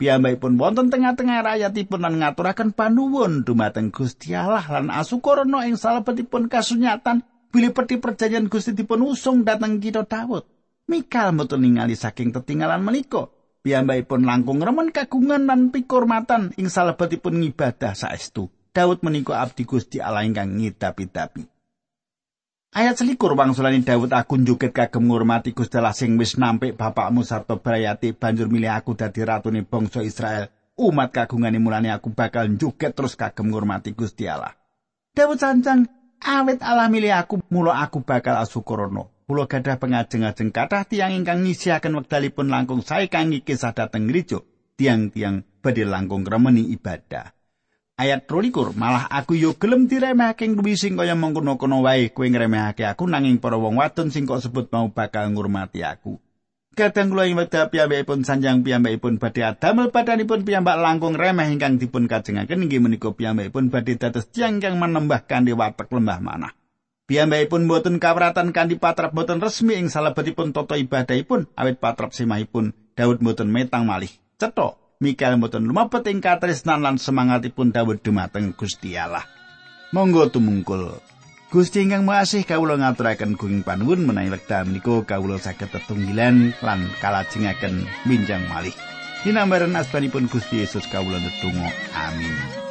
Piyambakipun 0.03 0.59
wonten 0.59 0.91
tengah-tengah 0.91 1.39
rakyatipun 1.47 2.03
lan 2.03 2.19
ngaturaken 2.19 2.75
panuwun 2.75 3.47
dumateng 3.47 3.87
Gusti 3.87 4.35
Allah 4.35 4.67
lan 4.67 4.91
asukurana 4.91 5.63
ing 5.63 5.79
salebetipun 5.79 6.51
kasunyatan 6.51 7.23
bilih 7.47 7.71
peti 7.71 8.03
perjanjian 8.03 8.51
Gusti 8.51 8.75
dipun 8.75 9.07
usung 9.07 9.47
dhateng 9.47 9.79
kita 9.79 10.03
Daud. 10.03 10.43
Mikal 10.91 11.31
mboten 11.31 11.63
ningali 11.63 11.95
saking 11.95 12.35
tetinggalan 12.35 12.83
menika. 12.83 13.31
Piyambakipun 13.63 14.27
langkung 14.27 14.59
remen 14.59 14.91
kagungan 14.91 15.47
lan 15.47 15.71
pikurmatan 15.71 16.51
ing 16.59 16.67
salebetipun 16.67 17.39
ngibadah 17.39 17.95
saestu. 17.95 18.51
Daud 18.75 19.07
menika 19.07 19.39
abdi 19.39 19.63
Gusti 19.63 20.03
Allah 20.03 20.27
ingkang 20.27 20.59
ngidapi-dapi. 20.59 21.52
Ayat 22.73 22.97
selikur 22.97 23.37
wangsulani 23.37 23.85
Daud 23.85 24.09
aku 24.09 24.33
njuket 24.41 24.73
kagem 24.73 25.05
ngurmati 25.05 25.53
Gusti 25.53 25.77
Allah 25.77 25.93
sing 25.93 26.17
wis 26.17 26.41
nampik 26.41 26.73
bapakmu 26.73 27.21
sarta 27.21 27.53
brayati 27.53 28.17
banjur 28.17 28.49
milih 28.49 28.73
aku 28.73 28.97
dadi 28.97 29.21
ratune 29.21 29.61
bangsa 29.61 30.01
Israel. 30.01 30.49
Umat 30.73 31.13
kagungane 31.13 31.61
mulane 31.61 31.93
aku 31.93 32.09
bakal 32.09 32.49
njuket 32.49 32.97
terus 32.97 33.13
kagem 33.13 33.53
ngurmati 33.53 33.93
Gusti 33.93 34.25
Allah. 34.25 34.57
Daud 35.13 35.37
sancang 35.37 35.85
awet 36.25 36.65
Allah 36.65 36.89
milih 36.89 37.13
aku 37.13 37.45
mula 37.53 37.77
aku 37.77 38.01
bakal 38.01 38.41
asukurono. 38.41 39.13
Kula 39.29 39.45
gadah 39.45 39.77
pengajeng-ajeng 39.77 40.49
kathah 40.49 40.89
tiang 40.89 41.13
ingkang 41.13 41.45
ngisiaken 41.45 41.93
wekdalipun 41.93 42.49
langkung 42.49 42.81
sae 42.81 43.05
kangge 43.05 43.45
kisah 43.45 43.77
dhateng. 43.77 44.09
Tiang-tiang 44.73 45.45
badhe 45.61 45.85
langkung 45.85 46.25
remeni 46.25 46.73
ibadah. 46.73 47.37
Ayat 47.93 48.25
23 48.25 48.73
malah 48.73 49.05
aku 49.05 49.37
yo 49.37 49.53
gelem 49.53 49.85
diremehake 49.85 50.49
kuwi 50.57 50.73
sing 50.73 50.97
kaya 50.97 51.13
mengkono-kono 51.13 51.85
wae 51.85 52.09
kowe 52.09 52.25
ngremehake 52.25 52.89
aku 52.89 53.05
nanging 53.05 53.37
para 53.37 53.57
wong 53.61 53.77
wadon 53.77 54.09
sing 54.09 54.25
kok 54.25 54.41
sebut 54.41 54.69
mau 54.73 54.89
bakal 54.89 55.29
ngurmati 55.29 55.85
aku. 55.85 56.17
Kadang 56.73 57.13
kula 57.13 57.29
ing 57.29 57.37
wekdal 57.37 57.69
piyambakipun 57.69 58.25
sanjang 58.25 58.65
piyambakipun 58.65 59.21
badhe 59.21 59.45
adamel 59.45 59.93
badanipun 59.93 60.41
piyambak 60.41 60.81
langkung 60.81 61.13
remeh 61.13 61.53
ingkang 61.53 61.77
dipun 61.77 62.09
kajengaken 62.09 62.65
inggih 62.65 62.81
menika 62.81 63.13
piyambakipun 63.13 63.69
badhe 63.69 63.93
dados 64.01 64.25
tiyang 64.33 64.57
kang 64.57 64.81
menembah 64.81 65.21
kanthi 65.29 65.53
watek 65.53 65.93
lembah 65.93 66.17
manah. 66.17 66.57
Piyambakipun 67.05 67.69
boten 67.69 68.01
kawratan 68.01 68.49
kanthi 68.49 68.81
patrap 68.81 69.13
boten 69.13 69.37
resmi 69.37 69.77
ing 69.77 69.93
salebetipun 69.93 70.49
tata 70.49 70.73
ibadahipun 70.73 71.53
awit 71.53 71.77
patrap 71.77 72.09
semahipun 72.09 72.73
Daud 72.97 73.21
boten 73.21 73.53
metang 73.53 73.85
malih. 73.85 74.09
Cetok 74.41 74.82
Mikael 75.03 75.35
mboten 75.35 75.67
lumebet 75.67 76.07
ing 76.07 76.23
katresnan 76.23 76.79
lan 76.79 76.95
semangatipun 76.95 77.75
Daud 77.75 77.99
dumateng 77.99 78.55
Gusti 78.55 78.95
Allah. 78.95 79.27
Monggo 79.91 80.31
tumungkul. 80.31 80.95
Gusti 81.51 81.83
ingkang 81.83 82.07
masih 82.07 82.47
kawula 82.47 82.79
ngaturaken 82.79 83.35
gunging 83.37 83.61
panuwun 83.61 84.07
menawi 84.07 84.33
wekdal 84.33 84.65
menika 84.65 85.03
kawula 85.05 85.37
saged 85.37 85.69
tetunggilan 85.69 86.55
lan 86.63 86.87
kalajengaken 87.03 87.83
minjang 88.07 88.41
malih. 88.47 88.73
Dinambaran 89.27 89.75
asmanipun 89.75 90.31
Gusti 90.31 90.63
Yesus 90.63 90.87
kawula 90.87 91.19
netunggal. 91.19 91.75
Amin. 91.93 92.62